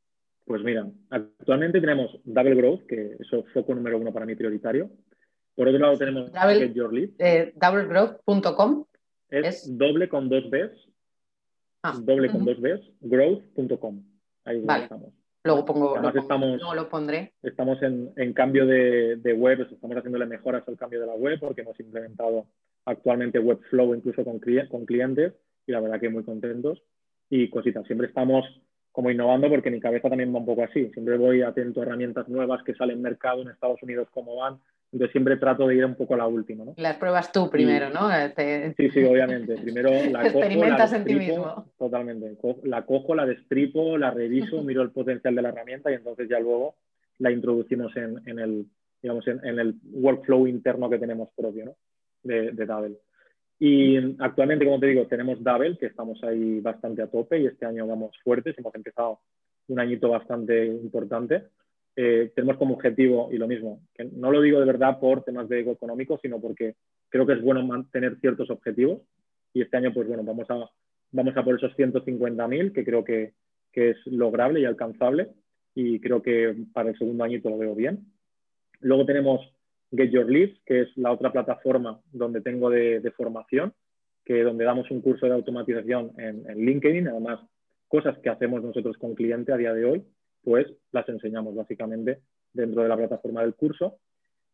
[0.45, 4.91] Pues mira, actualmente tenemos Double Growth, que es el foco número uno para mí prioritario.
[5.55, 7.53] Por otro lado tenemos Double, Get Your Lead.
[7.55, 8.85] doublegrowth.com.
[9.29, 10.87] Es, doble con dos Bs.
[11.81, 14.03] Ah, doble con dos Bs, growth.com.
[14.43, 15.24] Ahí estamos.
[15.45, 17.33] Luego pongo, lo, estamos, lo pondré.
[17.43, 21.39] Estamos en, en cambio de, de, web, estamos haciéndole mejoras al cambio de la web
[21.39, 22.47] porque hemos implementado
[22.83, 24.39] actualmente Webflow incluso con,
[24.69, 25.33] con clientes
[25.67, 26.81] y la verdad que muy contentos
[27.29, 27.85] y cositas.
[27.85, 28.43] Siempre estamos
[28.91, 30.89] como innovando porque mi cabeza también va un poco así.
[30.93, 34.59] Siempre voy atento a herramientas nuevas que salen en mercado en Estados Unidos, cómo van.
[34.95, 36.63] Entonces siempre trato de ir un poco a la última.
[36.63, 36.73] ¿no?
[36.77, 38.09] Las pruebas tú primero, ¿no?
[38.77, 39.57] Sí, sí, obviamente.
[39.57, 40.39] Primero la cojo.
[40.39, 41.65] Experimentas en ti mismo.
[41.77, 42.37] Totalmente.
[42.63, 46.39] La cojo, la destripo, la reviso, miro el potencial de la herramienta y entonces ya
[46.39, 46.75] luego
[47.19, 48.67] la introducimos en, en el,
[49.01, 51.75] digamos, en, en, el workflow interno que tenemos propio, ¿no?
[52.23, 52.95] De, de Double.
[53.59, 57.65] Y actualmente, como te digo, tenemos Double, que estamos ahí bastante a tope y este
[57.65, 58.57] año vamos fuertes.
[58.57, 59.19] Hemos empezado
[59.67, 61.43] un añito bastante importante.
[61.95, 65.47] Eh, tenemos como objetivo, y lo mismo, que no lo digo de verdad por temas
[65.47, 66.75] de ego económico, sino porque
[67.09, 69.01] creo que es bueno mantener ciertos objetivos.
[69.53, 70.69] Y este año, pues bueno, vamos a,
[71.11, 73.33] vamos a por esos 150.000, que creo que,
[73.71, 75.29] que es lograble y alcanzable.
[75.73, 78.05] Y creo que para el segundo añito lo veo bien.
[78.81, 79.41] Luego tenemos
[79.91, 83.73] Get Your Leads, que es la otra plataforma donde tengo de, formación,
[84.23, 87.39] que donde damos un curso de automatización en, en, LinkedIn, además
[87.87, 90.03] cosas que hacemos nosotros con cliente a día de hoy,
[90.45, 92.19] pues las enseñamos básicamente
[92.53, 93.97] dentro de la plataforma del curso.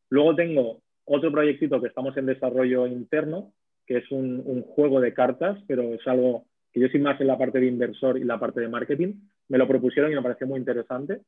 [0.09, 3.53] Luego tengo otro proyectito que estamos en desarrollo interno,
[3.85, 7.37] que es un, juego de cartas, pero es algo que yo soy más en la
[7.37, 9.15] parte de inversor y la parte de marketing.
[9.49, 11.21] Me lo propusieron y me pareció muy interesante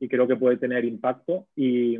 [0.00, 1.96] y creo que puede tener impacto y,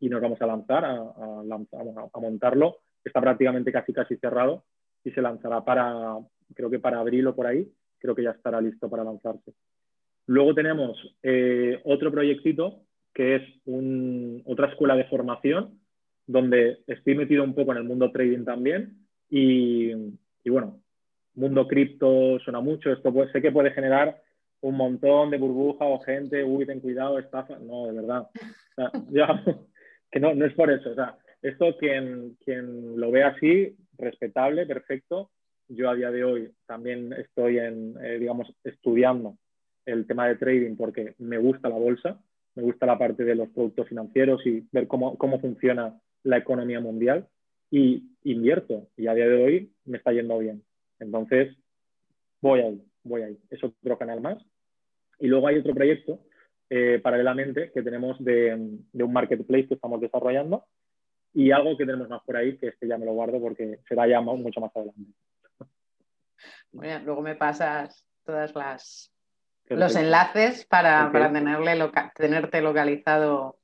[0.00, 2.78] y nos vamos a lanzar a, a, montarlo.
[3.04, 4.64] Está prácticamente casi casi cerrado
[5.04, 6.16] y se lanzará para,
[6.54, 9.52] creo que para abril o por ahí, creo que ya estará listo para lanzarse.
[10.30, 13.42] Luego tenemos eh, otro proyectito que es
[14.44, 15.80] otra escuela de formación
[16.24, 19.92] donde estoy metido un poco en el mundo trading también y,
[20.46, 20.80] bueno,
[21.34, 24.22] mundo cripto suena mucho, esto puede, sé que puede generar
[24.60, 27.58] un montón de burbuja o gente, uy, ten cuidado, estafa.
[27.58, 28.28] No, de verdad.
[30.12, 30.94] que no, no es por eso.
[31.42, 35.32] Esto quien, quien lo ve así, respetable, perfecto.
[35.66, 39.36] Yo a día de hoy también estoy en, eh, digamos, estudiando
[39.90, 42.20] el tema de trading porque me gusta la bolsa,
[42.54, 46.80] me gusta la parte de los productos financieros y ver cómo, cómo funciona la economía
[46.80, 47.28] mundial
[47.70, 50.62] y invierto y a día de hoy me está yendo bien.
[50.98, 51.56] Entonces,
[52.40, 53.38] voy ahí, voy ahí.
[53.50, 54.38] Es otro canal más.
[55.18, 56.20] Y luego hay otro proyecto
[56.68, 60.66] eh, paralelamente que tenemos de, un marketplace que estamos desarrollando
[61.32, 64.06] y algo que tenemos más por ahí, que este ya me lo guardo porque será
[64.06, 65.12] ya mucho más adelante.
[66.72, 69.12] Bueno, luego me pasas todas las
[69.70, 73.58] los enlaces para, para tenerle tenerte localizado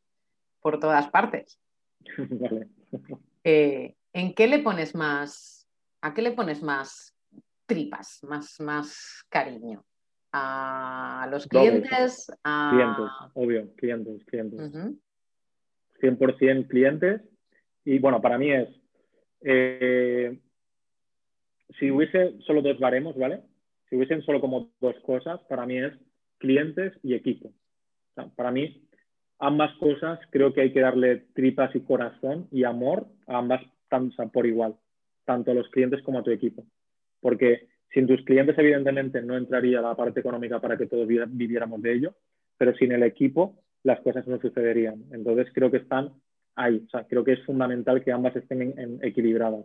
[0.61, 1.61] por todas partes.
[2.19, 2.69] vale.
[3.45, 5.69] Eh, ¿En qué le pones más,
[6.01, 7.15] a qué le pones más
[7.67, 9.85] tripas, más, más cariño?
[10.39, 12.31] a los clientes.
[12.45, 12.71] A...
[12.73, 14.61] Clientes, obvio, clientes, clientes.
[16.01, 17.23] 100% clientes.
[17.85, 18.69] Y bueno, para mí es,
[19.43, 20.39] eh,
[21.79, 23.43] si hubiese solo dos baremos, ¿vale?
[23.89, 25.93] Si hubiesen solo como dos cosas, para mí es
[26.39, 27.53] clientes y equipo.
[28.35, 28.83] para mí,
[29.39, 33.63] ambas cosas creo que hay que darle tripas y corazón y amor a ambas
[34.33, 34.75] por igual,
[35.25, 36.65] tanto a los clientes como a tu equipo.
[37.21, 41.95] Porque Sin tus clientes, evidentemente, no entraría la parte económica para que todos viviéramos de
[41.95, 42.15] ello,
[42.59, 45.05] pero sin el equipo las cosas no sucederían.
[45.13, 46.13] Entonces, creo que están
[46.57, 46.87] ahí.
[47.09, 49.65] Creo que es fundamental que ambas estén equilibradas.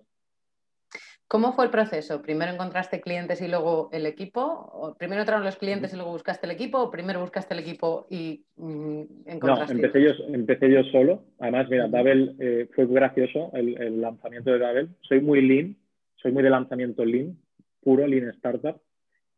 [1.31, 2.21] ¿Cómo fue el proceso?
[2.21, 4.41] ¿Primero encontraste clientes y luego el equipo?
[4.41, 6.79] ¿O ¿Primero entraron los clientes y luego buscaste el equipo?
[6.79, 9.75] ¿O primero buscaste el equipo y mm, encontraste?
[9.75, 11.23] No, empecé yo, empecé yo solo.
[11.39, 14.89] Además, mira, Dabel eh, fue gracioso el, lanzamiento de Dabel.
[15.03, 15.77] Soy muy lean,
[16.15, 17.37] soy muy de lanzamiento lean,
[17.81, 18.81] puro lean startup.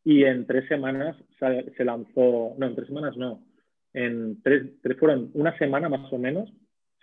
[0.03, 3.43] Y en tres semanas se, lanzó, no, en tres semanas no,
[3.93, 6.51] en tres, tres, fueron una semana más o menos,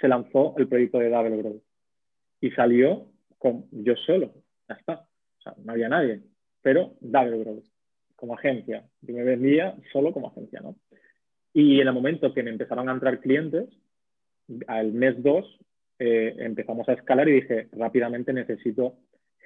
[0.01, 1.63] se lanzó el proyecto de Dabel Growth.
[2.41, 3.07] Y salió
[3.39, 4.33] con yo solo
[4.71, 5.07] ya está.
[5.39, 6.23] O sea, no había nadie.
[6.63, 7.65] Pero Growth,
[8.17, 8.87] como agencia.
[9.03, 10.77] Yo me vendía solo como agencia, ¿no?
[11.53, 13.69] Y en el momento que me empezaron a entrar clientes,
[14.69, 15.59] al mes 2
[15.99, 18.97] eh, empezamos a escalar y dije, rápidamente necesito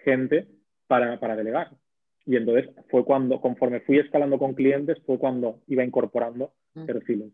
[0.04, 0.46] gente
[0.86, 1.70] para, para, delegar.
[2.26, 6.86] Y entonces fue cuando, conforme fui escalando con clientes, fue cuando iba incorporando mm.
[6.86, 7.32] perfiles.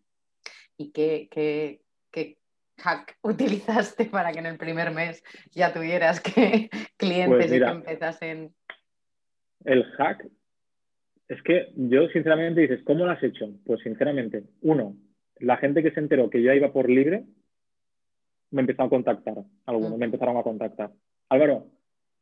[0.76, 1.80] ¿Y qué, qué,
[2.10, 2.38] qué
[2.82, 7.70] hack utilizaste para que en el primer mes ya tuvieras que clientes pues y que
[7.70, 8.54] empezasen?
[9.64, 10.26] El hack
[11.28, 13.52] es que yo sinceramente dices, ¿cómo lo has hecho?
[13.64, 14.96] Pues sinceramente, uno,
[15.36, 17.24] la gente que se enteró que yo iba por libre
[18.50, 20.90] me empezó a contactar, algunos me empezaron a contactar.
[21.28, 21.68] Álvaro,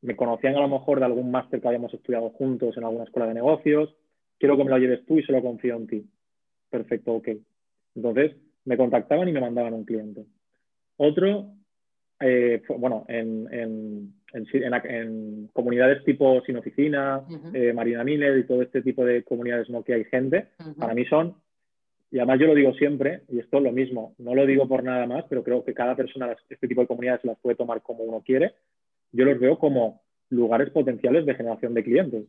[0.02, 3.26] me conocían a lo mejor de algún máster que habíamos estudiado juntos en alguna escuela
[3.26, 3.96] de negocios,
[4.38, 6.10] quiero que me lo lleves tú y se lo confío en ti.
[6.68, 7.28] Perfecto, ok.
[7.94, 10.26] Entonces, me contactaban y me mandaban un cliente.
[10.98, 11.52] Otro,
[12.20, 17.22] eh, bueno, en, en, en, comunidades tipo Sin Oficina,
[17.54, 21.04] eh, Marina Miller y todo este tipo de comunidades no que hay gente, para mí
[21.06, 21.36] son,
[22.10, 24.82] y además yo lo digo siempre, y esto es lo mismo, no lo digo por
[24.82, 28.02] nada más, pero creo que cada persona, este tipo de comunidades las puede tomar como
[28.02, 28.54] uno quiere,
[29.12, 32.24] yo los veo como lugares potenciales de generación de clientes,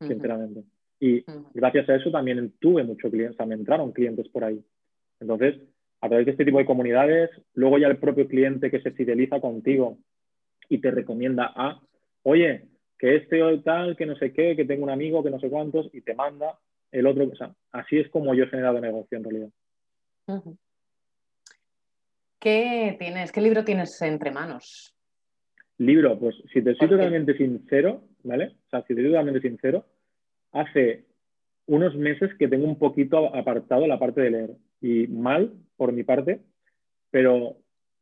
[0.00, 0.62] sinceramente.
[1.00, 4.62] Y gracias a eso también tuve muchos clientes, o sea, me entraron clientes por ahí.
[5.18, 5.56] Entonces,
[6.02, 9.40] a través de este tipo de comunidades, luego ya el propio cliente que se fideliza
[9.40, 9.98] contigo
[10.68, 11.80] y te recomienda a,
[12.24, 12.64] oye,
[12.98, 15.48] que este o tal, que no sé qué, que tengo un amigo, que no sé
[15.48, 16.58] cuántos, y te manda
[16.90, 17.28] el otro.
[17.28, 19.48] O sea, así es como yo he generado negocio en realidad.
[22.40, 23.30] ¿Qué tienes?
[23.30, 24.96] ¿Qué libro tienes entre manos?
[25.78, 28.56] Libro, pues si te soy totalmente sincero, ¿vale?
[28.66, 29.86] O sea, si te soy totalmente sincero,
[30.50, 31.04] hace
[31.66, 34.50] unos meses que tengo un poquito apartado la parte de leer.
[34.82, 36.42] Y mal, por mi parte,
[37.10, 37.56] pero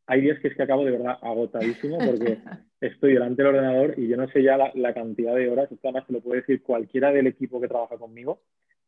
[0.06, 2.38] hay días que es que acabo de verdad agotadísimo porque
[2.80, 6.06] estoy delante del ordenador y yo no sé ya la, cantidad de horas, esto además
[6.08, 8.40] te lo puede decir cualquiera del equipo que trabaja conmigo,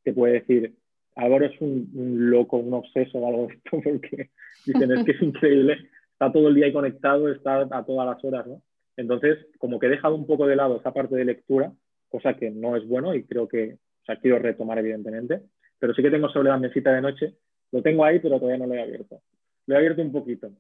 [0.03, 0.75] te puede decir,
[1.15, 4.31] Álvaro es un, loco, un obseso o algo de esto, porque
[4.67, 5.77] dicen, es que es increíble,
[6.13, 8.63] está todo el día ahí conectado, está a todas las horas, ¿no?
[8.97, 11.73] Entonces, como que he dejado un poco de lado esa parte de lectura,
[12.09, 15.43] cosa que no es bueno y creo que, o sea, quiero retomar evidentemente,
[15.79, 17.35] pero sí que tengo sobre la mesita de noche
[17.73, 19.21] lo tengo ahí, pero todavía no lo he abierto.
[19.67, 20.51] Lo he abierto un poquito.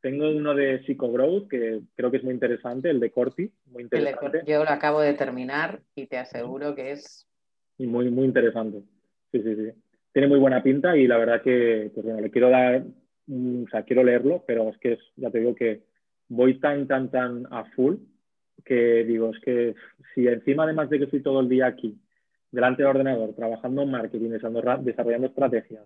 [0.00, 3.84] Tengo uno de Psycho Growth, que creo que es muy interesante, el de Corti, muy
[3.84, 4.42] interesante.
[4.46, 7.26] Yo lo acabo de terminar y te aseguro que es...
[7.78, 8.82] Y muy, muy interesante.
[9.32, 9.72] Sí, sí, sí.
[10.12, 13.82] Tiene muy buena pinta y la verdad que, pues bueno, le quiero dar, o sea,
[13.82, 15.82] quiero leerlo, pero es que es, ya te digo que
[16.28, 17.96] voy tan, tan, tan a full
[18.64, 19.74] que digo, es que
[20.14, 21.98] si encima además de que estoy todo el día aquí,
[22.50, 25.84] delante del ordenador, trabajando en marketing, desarrollando estrategias,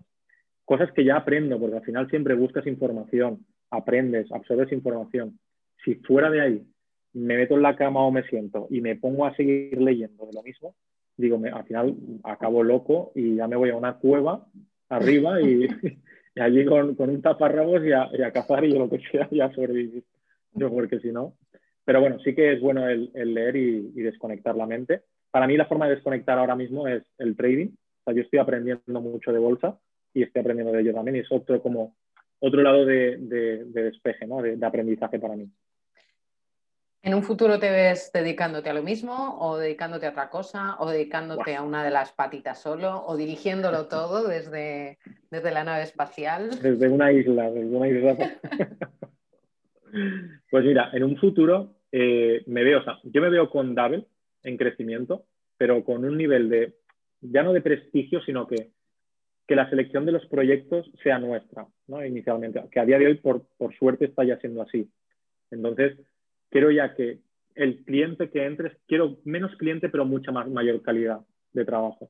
[0.71, 5.37] cosas que ya aprendo, porque al final siempre buscas información, aprendes, absorbes información.
[5.83, 6.63] Si fuera de ahí
[7.11, 10.31] me meto en la cama o me siento y me pongo a seguir leyendo de
[10.31, 10.73] lo mismo,
[11.17, 11.93] digo, me, al final
[12.23, 14.47] acabo loco y ya me voy a una cueva
[14.87, 15.67] arriba y,
[16.39, 20.05] allí con, un taparrabos y a, y cazar y lo que sea y a sobrevivir.
[20.53, 21.33] Yo, porque si no.
[21.83, 25.01] Pero bueno, sí que es bueno el, leer y, y, desconectar la mente.
[25.31, 27.67] Para mí la forma de desconectar ahora mismo es el trading.
[27.67, 29.77] O sea, yo estoy aprendiendo mucho de bolsa
[30.13, 31.17] y estoy aprendiendo de ello también.
[31.17, 31.95] Y es otro, como,
[32.39, 33.17] otro lado de,
[33.67, 34.41] despeje, ¿no?
[34.41, 35.49] de, aprendizaje para mí.
[37.03, 40.89] ¿En un futuro te ves dedicándote a lo mismo o dedicándote a otra cosa o
[40.89, 44.99] dedicándote a una de las patitas solo o dirigiéndolo todo desde,
[45.31, 46.51] desde la nave espacial?
[46.61, 48.17] Desde una isla, desde una isla.
[50.51, 54.05] pues mira, en un futuro eh, me veo, o sea, yo me veo con Double
[54.43, 55.25] en crecimiento,
[55.57, 56.75] pero con un nivel de,
[57.21, 58.71] ya no de prestigio, sino que
[59.51, 62.05] que la selección de los proyectos sea nuestra, ¿no?
[62.05, 64.89] Inicialmente, que a día de hoy, por, por suerte, está ya siendo así.
[65.51, 65.99] Entonces,
[66.49, 67.19] quiero ya que
[67.55, 71.19] el cliente que entres, quiero menos cliente, pero mucha más, mayor calidad
[71.51, 72.09] de trabajo.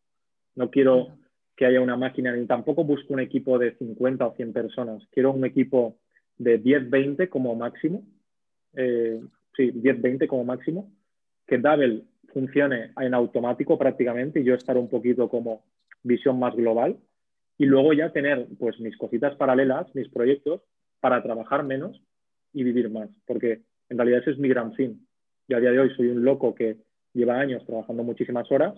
[0.53, 1.17] No quiero
[1.55, 5.01] que haya una máquina, ni tampoco busco un equipo de 50 o 100 personas.
[5.09, 5.97] Quiero un equipo
[6.37, 8.03] de 10, 20 como máximo.
[8.75, 9.19] Eh,
[9.57, 10.91] sí, 10, 20 como máximo.
[11.47, 15.63] Que Double funcione en automático prácticamente y yo estar un poquito como
[16.03, 16.99] visión más global
[17.61, 20.63] y luego ya tener pues mis cositas paralelas, mis proyectos
[20.99, 22.01] para trabajar menos
[22.53, 25.07] y vivir más, porque en realidad ese es mi gran fin.
[25.47, 26.77] Yo a día de hoy soy un loco que
[27.13, 28.73] lleva años trabajando muchísimas horas,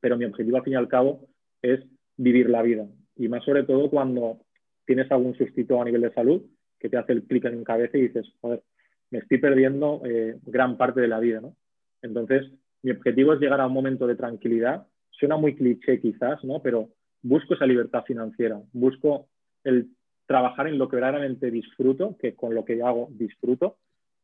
[0.00, 1.28] pero mi objetivo al fin y al cabo
[1.60, 1.80] es
[2.16, 2.86] vivir la vida
[3.16, 4.38] y más sobre todo cuando
[4.86, 6.40] tienes algún sustituto a nivel de salud
[6.78, 8.62] que te hace el clic en la cabeza y dices, joder,
[9.10, 11.54] me estoy perdiendo eh, gran parte de la vida, ¿no?
[12.00, 14.86] Entonces, mi objetivo es llegar a un momento de tranquilidad.
[15.10, 16.62] Suena muy cliché quizás, ¿no?
[16.62, 16.88] Pero
[17.22, 19.28] busco esa libertad financiera, busco
[19.64, 19.88] el
[20.26, 23.76] trabajar en lo que verdaderamente disfruto, que con lo que hago disfruto,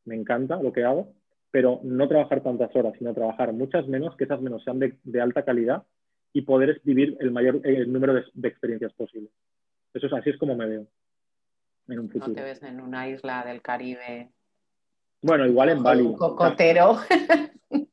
[0.04, 1.12] me encanta lo que hago,
[1.50, 5.44] pero no trabajar tantas horas, sino trabajar muchas menos, que esas menos sean de, alta
[5.44, 5.84] calidad
[6.32, 9.30] y poder vivir el mayor el número de, de, experiencias posibles.
[9.94, 10.86] Eso es así es como me veo
[11.88, 12.28] en un futuro.
[12.28, 14.30] ¿No te ves en una isla del Caribe
[15.26, 16.14] bueno, igual en Bali.
[16.16, 16.98] cocotero.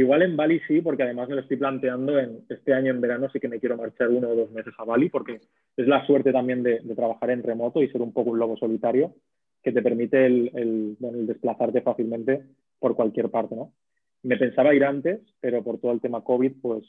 [0.00, 3.28] igual en Bali sí, porque además me lo estoy planteando en este año en verano,
[3.32, 5.40] sí que me quiero marchar uno o dos meses a Bali, porque
[5.76, 9.14] es la suerte también de, trabajar en remoto y ser un poco un lobo solitario,
[9.62, 10.96] que te permite el,
[11.26, 12.44] desplazarte fácilmente
[12.78, 13.72] por cualquier parte, ¿no?
[14.22, 16.84] Me pensaba ir antes, pero por todo el tema COVID, pues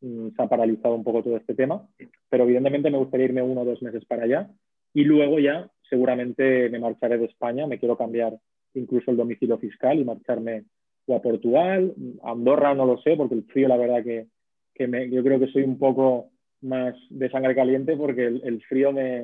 [0.00, 1.86] mm, se ha paralizado un poco todo este tema.
[2.28, 4.48] Pero evidentemente me gustaría irme uno o dos meses para allá
[4.94, 8.38] y luego ya seguramente me marcharé de España, me quiero cambiar
[8.74, 10.64] incluso el domicilio fiscal y marcharme
[11.10, 15.22] o a Portugal, Andorra no lo sé, porque el frío la verdad que, me, yo
[15.22, 16.30] creo que soy un poco
[16.62, 19.20] más de sangre caliente porque el, frío me,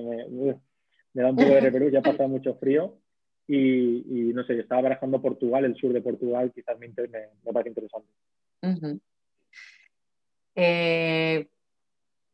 [1.14, 2.94] me, da un poco de repelús, ya pasa mucho frío
[3.48, 8.08] y, no sé, estaba barajando Portugal, el sur de Portugal, quizás me, me parece interesante.
[10.56, 11.48] Eh,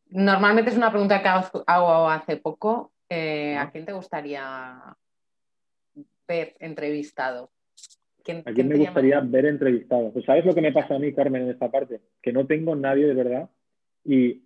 [0.09, 1.29] normalmente es una pregunta que
[1.67, 2.93] hago hace poco.
[3.09, 4.97] Eh, ¿A quién te gustaría
[6.27, 7.52] ver entrevistado?
[8.45, 10.12] ¿A quién me gustaría ver entrevistado?
[10.12, 12.01] Pues ¿sabes lo que me pasa a mí, Carmen, en esta parte?
[12.23, 13.51] Que no tengo nadie de verdad
[14.05, 14.43] y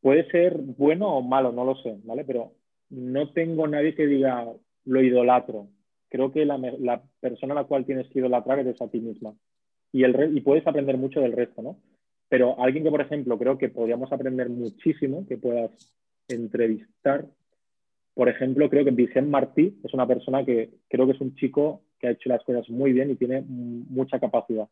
[0.00, 2.24] puede ser bueno o malo, no lo sé, ¿vale?
[2.24, 2.52] Pero
[2.90, 4.46] no tengo nadie que diga
[4.84, 5.68] lo idolatro.
[6.08, 9.34] Creo que la, persona a la cual tienes que idolatrar es a ti misma.
[9.92, 11.78] Y, el, y puedes aprender mucho del resto, ¿no?
[12.28, 15.70] Pero alguien que, por ejemplo, creo que podríamos aprender muchísimo, que puedas
[16.28, 17.26] entrevistar,
[18.14, 21.82] por ejemplo, creo que Vicente Martí es una persona que creo que es un chico
[22.02, 24.68] que ha hecho las cosas muy bien y tiene mucha capacidad.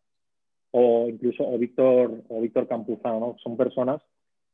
[0.72, 3.36] O incluso o Víctor, o Víctor Campuzano, ¿no?
[3.42, 4.02] Son personas,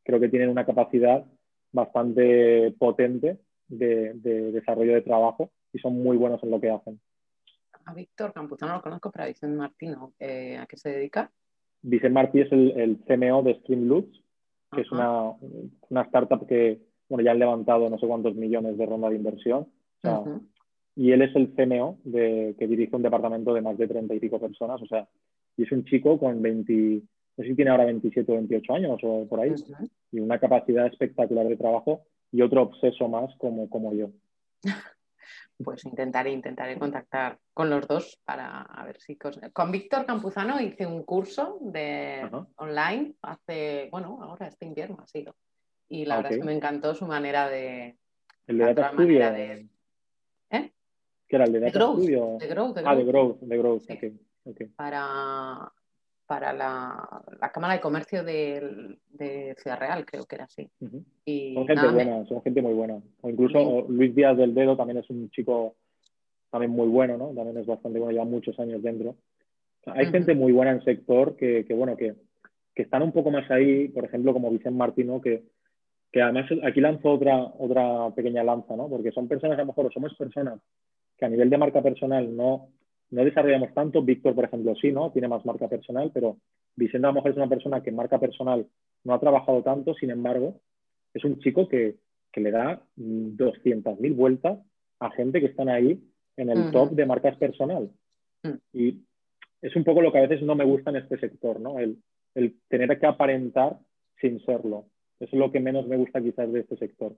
[0.05, 1.25] creo que tienen una capacidad
[1.73, 4.13] bastante potente de,
[4.53, 7.01] desarrollo de trabajo y son muy buenos en lo que hacen.
[7.87, 10.13] A Víctor Campuzano lo conozco, pero a Vicente Martí no.
[10.19, 11.31] Eh, ¿A qué se dedica?
[11.81, 14.23] Vicente Martí es el, CMO de Streamloops,
[14.73, 15.33] que es una,
[15.89, 19.67] una startup que bueno, ya han levantado no sé cuántos millones de ronda de inversión.
[20.97, 24.21] Y él es el CMO de, que dirige un departamento de más de 30 y
[24.21, 24.81] pico personas.
[24.83, 25.07] O sea,
[25.57, 26.73] y es un chico con 20,
[27.37, 29.55] no sé si tiene ahora 27 o 28 años o por ahí,
[30.11, 34.11] y una capacidad espectacular de trabajo y otro obseso más como, como yo.
[35.65, 39.17] Pues intentaré, intentaré contactar con los dos para ver si...
[39.55, 45.35] Con Víctor Campuzano hice un curso de online hace, bueno, ahora este invierno ha sido
[45.89, 47.97] y la verdad es que me encantó su manera de...
[48.47, 49.35] El de Data Studio.
[49.35, 49.67] ¿Eh?
[51.29, 52.37] ¿Qué era el de Data growth, Studio?
[52.39, 53.83] De growth, Ah, de Growth, de Growth,
[54.77, 55.73] Para,
[56.27, 60.69] para la, la, Cámara de Comercio de, de, Ciudad Real, creo que era así.
[61.25, 63.01] y son gente buena, son gente muy buena.
[63.23, 65.75] O incluso Luis Díaz del Dedo también es un chico
[66.51, 67.35] también muy bueno, ¿no?
[67.35, 69.17] También es bastante bueno, lleva muchos años dentro.
[69.87, 72.15] hay gente muy buena en el sector que, que bueno, que,
[72.75, 75.43] que, están un poco más ahí, por ejemplo, como Vicente Martino, que,
[76.13, 78.89] que además aquí lanzo otra, otra pequeña lanza, ¿no?
[78.89, 80.61] Porque son personas, a lo mejor, somos personas
[81.17, 82.69] que a nivel de marca personal no,
[83.11, 84.03] no desarrollamos tanto.
[84.03, 85.11] Víctor, por ejemplo, sí, ¿no?
[85.13, 86.37] Tiene más marca personal, pero
[86.75, 88.67] Vicente a lo mejor es una persona que en marca personal
[89.05, 90.61] no ha trabajado tanto, sin embargo,
[91.15, 91.97] es un chico que,
[92.33, 94.59] que le da 200.000 vueltas
[95.01, 96.03] a gente que están ahí
[96.37, 97.91] en el top de marcas personal.
[98.43, 98.57] Mm.
[98.73, 99.01] Y
[99.63, 101.79] es un poco lo que a veces no me gusta en este sector, ¿no?
[101.79, 101.99] El,
[102.35, 103.79] el tener que aparentar
[104.21, 104.87] sin serlo.
[105.19, 107.17] Eso es lo que menos me gusta quizás de este sector.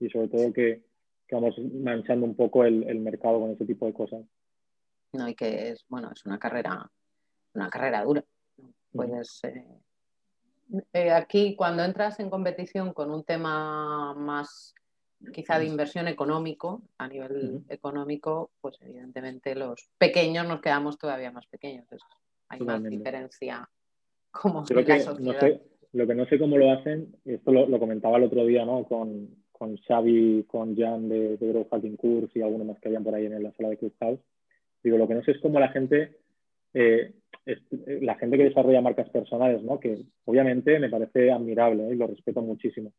[0.00, 0.82] Y sobre todo que,
[1.34, 4.24] vamos manchando un poco el, mercado con ese tipo de cosas.
[5.12, 6.90] No, y que es, bueno, es una carrera,
[7.54, 8.24] una carrera dura.
[8.92, 9.64] Puedes, eh,
[10.92, 14.74] eh, aquí cuando entras en competición con un tema más
[15.32, 21.46] quizá de inversión económico, a nivel económico, pues evidentemente los pequeños nos quedamos todavía más
[21.46, 21.86] pequeños.
[22.48, 23.68] hay más diferencia
[24.30, 25.60] como en la sociedad.
[25.92, 28.84] Lo que no sé cómo lo hacen, esto lo, comentaba el otro día, ¿no?
[28.84, 33.14] Con, con Xavi, con Jan de, de Hacking Course y algunos más que habían por
[33.14, 34.20] ahí en la sala de Clubhouse.
[34.82, 36.16] Digo, lo que no sé es cómo la gente
[36.74, 37.12] eh,
[38.02, 39.80] la gente que desarrolla marcas personales, ¿no?
[39.80, 42.92] Que obviamente me parece admirable y lo respeto muchísimo.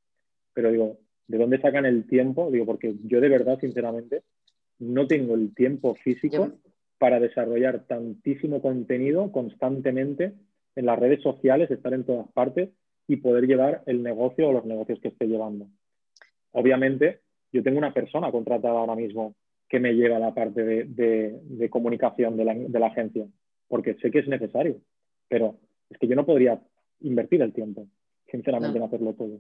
[0.54, 0.98] Pero digo,
[1.28, 2.50] ¿de dónde sacan el tiempo?
[2.50, 4.24] Digo, porque yo de verdad, sinceramente,
[4.80, 6.52] no tengo el tiempo físico
[6.98, 10.34] para desarrollar tantísimo contenido constantemente
[10.76, 12.70] en las redes sociales, estar en todas partes
[13.08, 15.68] y poder llevar el negocio o los negocios que esté llevando.
[16.52, 17.22] Obviamente,
[17.52, 19.36] yo tengo una persona contratada ahora mismo
[19.68, 22.46] que me lleva la parte de, comunicación de
[22.80, 23.28] la, agencia,
[23.68, 24.82] porque sé que es necesario,
[25.28, 25.58] pero
[25.90, 26.60] es que yo no podría
[27.02, 27.88] invertir el tiempo,
[28.32, 29.40] sinceramente, en hacerlo todo.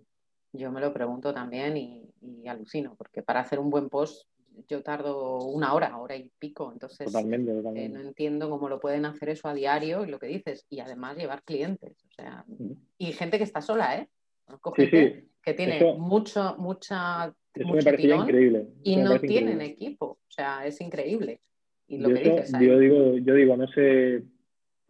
[0.53, 4.27] Yo me lo pregunto también y, y, alucino, porque para hacer un buen post
[4.67, 9.29] yo tardo una hora, hora y pico, entonces eh, no entiendo cómo lo pueden hacer
[9.29, 12.45] eso a diario y lo que dices, y además llevar clientes, o sea,
[12.97, 14.09] y gente que está sola, ¿eh?
[15.49, 18.67] Que tiene mucho, mucha eso me parecía increíble.
[18.83, 21.41] Y no tienen equipo, o sea, es increíble.
[21.87, 24.23] Y lo que dices yo digo, yo digo, no sé,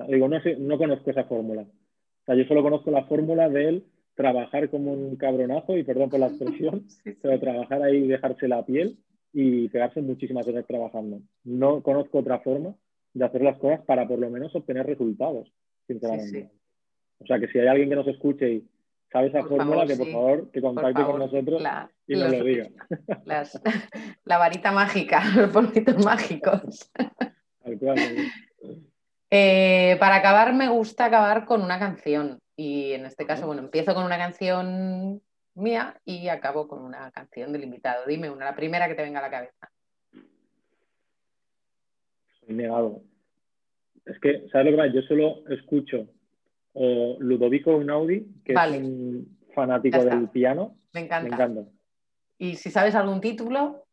[0.07, 1.62] digo, no sé, no conozco esa fórmula.
[1.62, 3.86] O sea, yo solo conozco la fórmula de él
[4.16, 6.86] trabajar como un cabronazo, y perdón por la expresión,
[7.22, 8.97] pero trabajar ahí y dejarse la piel
[9.32, 11.22] y pegarse muchísimas horas trabajando.
[11.43, 12.76] No conozco otra forma
[13.14, 15.51] de hacer las cosas para por lo menos obtener resultados,
[15.88, 16.49] sinceramente.
[17.20, 18.68] O sea, que si hay alguien que nos escuche y
[19.12, 21.62] sabe esa fórmula, que por favor que contacte con nosotros
[22.07, 22.70] y nos lo diga.
[24.26, 26.91] la varita mágica, los polvitos mágicos.
[29.32, 32.39] Eh, para acabar, me gusta acabar con una canción.
[32.55, 35.22] Y en este caso, bueno, empiezo con una canción
[35.53, 38.07] mía y acabo con una canción del invitado.
[38.07, 39.70] Dime una, la primera que te venga a la cabeza.
[42.39, 43.03] Soy negado.
[44.07, 44.93] Es que, ¿sabes lo que pasa?
[44.95, 46.07] Yo solo escucho
[46.74, 50.76] o Ludovico Unaudi, que es un fanático del piano.
[50.94, 51.66] Me encanta.
[52.38, 53.86] ¿Y si sabes algún título?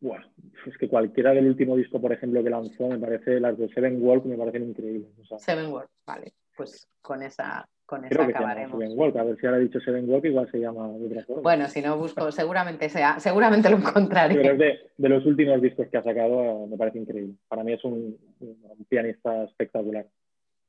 [0.00, 0.26] Bueno,
[0.66, 4.02] es que cualquiera del último disco, por ejemplo, que lanzó, me parece, las de Seven
[4.02, 5.08] World me parecen increíbles.
[5.38, 6.34] Seven World, vale.
[6.54, 8.78] Pues con esa, con esa acabaremos.
[8.78, 11.42] Seven World, a ver si ahora he dicho Seven World, igual se llama otra forma.
[11.42, 14.34] Bueno, si no busco, seguramente sea, seguramente lo encontraré.
[14.34, 17.36] Pero es de, de, los últimos discos que ha sacado, me parece increíble.
[17.48, 20.06] Para mí es un, un pianista espectacular.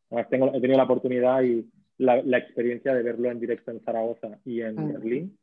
[0.09, 1.65] Además, tengo, he tenido la oportunidad y
[1.97, 4.93] la, la, experiencia de verlo en directo en Zaragoza y en mm.
[4.93, 5.37] Berlín,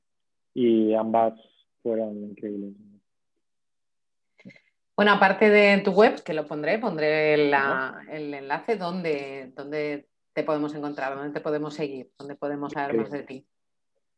[0.54, 1.34] y ambas
[1.82, 2.74] fueron increíbles.
[4.96, 10.44] Bueno, aparte de tu web, que lo pondré, pondré la, el enlace donde, donde te
[10.44, 13.46] podemos encontrar, dónde te podemos seguir, dónde podemos saber más de ti.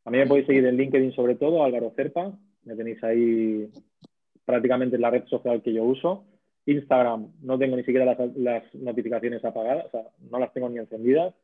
[0.05, 3.71] A mí me podéis seguir en LinkedIn sobre todo, Álvaro Cerpa, me tenéis ahí
[4.45, 6.27] prácticamente en la red social que yo uso.
[6.67, 11.35] Instagram no tengo ni siquiera las, notificaciones apagadas, o sea, no las tengo ni encendidas.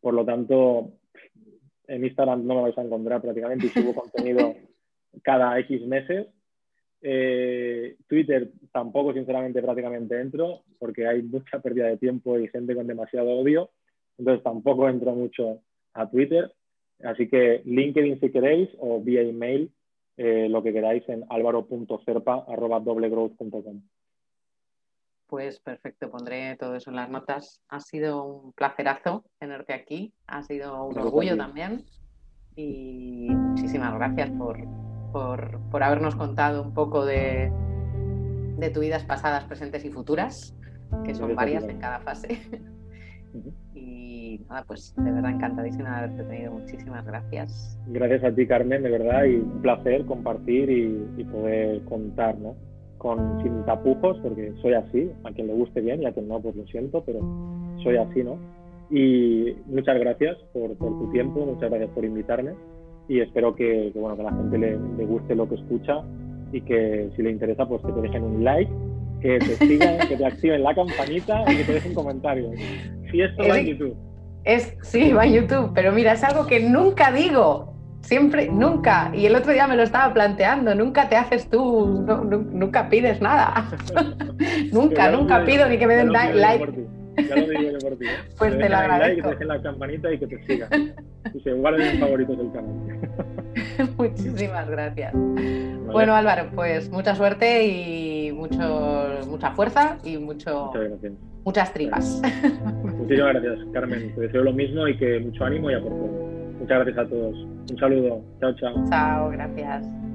[0.00, 0.92] Por lo tanto,
[1.86, 4.54] en Instagram no me vais a encontrar prácticamente y subo contenido
[5.22, 6.28] cada X meses.
[7.02, 12.86] Eh, Twitter tampoco, sinceramente, prácticamente entro porque hay mucha pérdida de tiempo y gente con
[12.86, 13.70] demasiado odio.
[14.18, 15.60] Entonces tampoco entro mucho
[15.94, 16.52] a Twitter.
[17.02, 19.72] Así que LinkedIn si queréis o vía email,
[20.16, 23.82] eh, lo que queráis en alvaro.cerpa.doblegrowth.com.
[25.30, 27.62] Pues perfecto, pondré todo eso en las notas.
[27.68, 31.84] Ha sido un placerazo tenerte aquí, ha sido un orgullo también
[32.56, 34.58] y muchísimas gracias por,
[35.12, 37.52] por, habernos contado un poco de,
[38.58, 40.56] de tus vidas pasadas, presentes y futuras,
[41.04, 42.40] que son varias en cada fase.
[43.72, 46.52] Y nada, pues de verdad encantadísima de haberte tenido.
[46.52, 47.78] Muchísimas gracias.
[47.86, 52.56] Gracias a ti, Carmen, de verdad, y un placer compartir y, y poder contar, ¿no?
[53.00, 56.38] Con, sin tapujos, porque soy así, a quien le guste bien y a quien no,
[56.38, 57.20] pues lo siento, pero
[57.82, 58.36] soy así, ¿no?
[58.90, 62.52] Y muchas gracias por, por tu tiempo, muchas gracias por invitarme
[63.08, 66.02] y espero que, bueno, que a la gente le, le, guste lo que escucha
[66.52, 68.70] y que si le interesa, pues que te dejen un like,
[69.22, 72.52] que te sigan, que te activen la campanita y que te dejen comentarios.
[73.10, 73.96] Si esto va en YouTube.
[74.44, 77.69] Es, sí, va en YouTube, pero mira, es algo que nunca digo.
[78.00, 79.10] Siempre, nunca.
[79.14, 82.04] Y el otro día me lo estaba planteando, nunca te haces tú,
[82.52, 83.68] nunca pides nada.
[84.72, 86.88] nunca, nunca pido ni que me den like.
[87.28, 88.06] Ya lo digo yo por ti.
[88.06, 88.10] ¿eh?
[88.38, 89.04] Pues te, lo agradezco.
[89.04, 90.94] Like, que te dejen la campanita y que te sigan.
[91.34, 92.74] Y se guarden en favoritos del canal.
[93.98, 95.12] Muchísimas gracias.
[95.14, 100.72] Bueno, Álvaro, pues mucha suerte y mucho, mucha fuerza y mucho,
[101.44, 102.22] muchas tripas.
[102.82, 104.14] Muchísimas gracias, Carmen.
[104.14, 105.92] Te deseo lo mismo y que mucho ánimo y a por
[106.60, 107.34] Muchas gracias a todos.
[107.70, 108.22] Un saludo.
[108.40, 108.74] Chao, chao.
[108.90, 110.09] Chao, gracias.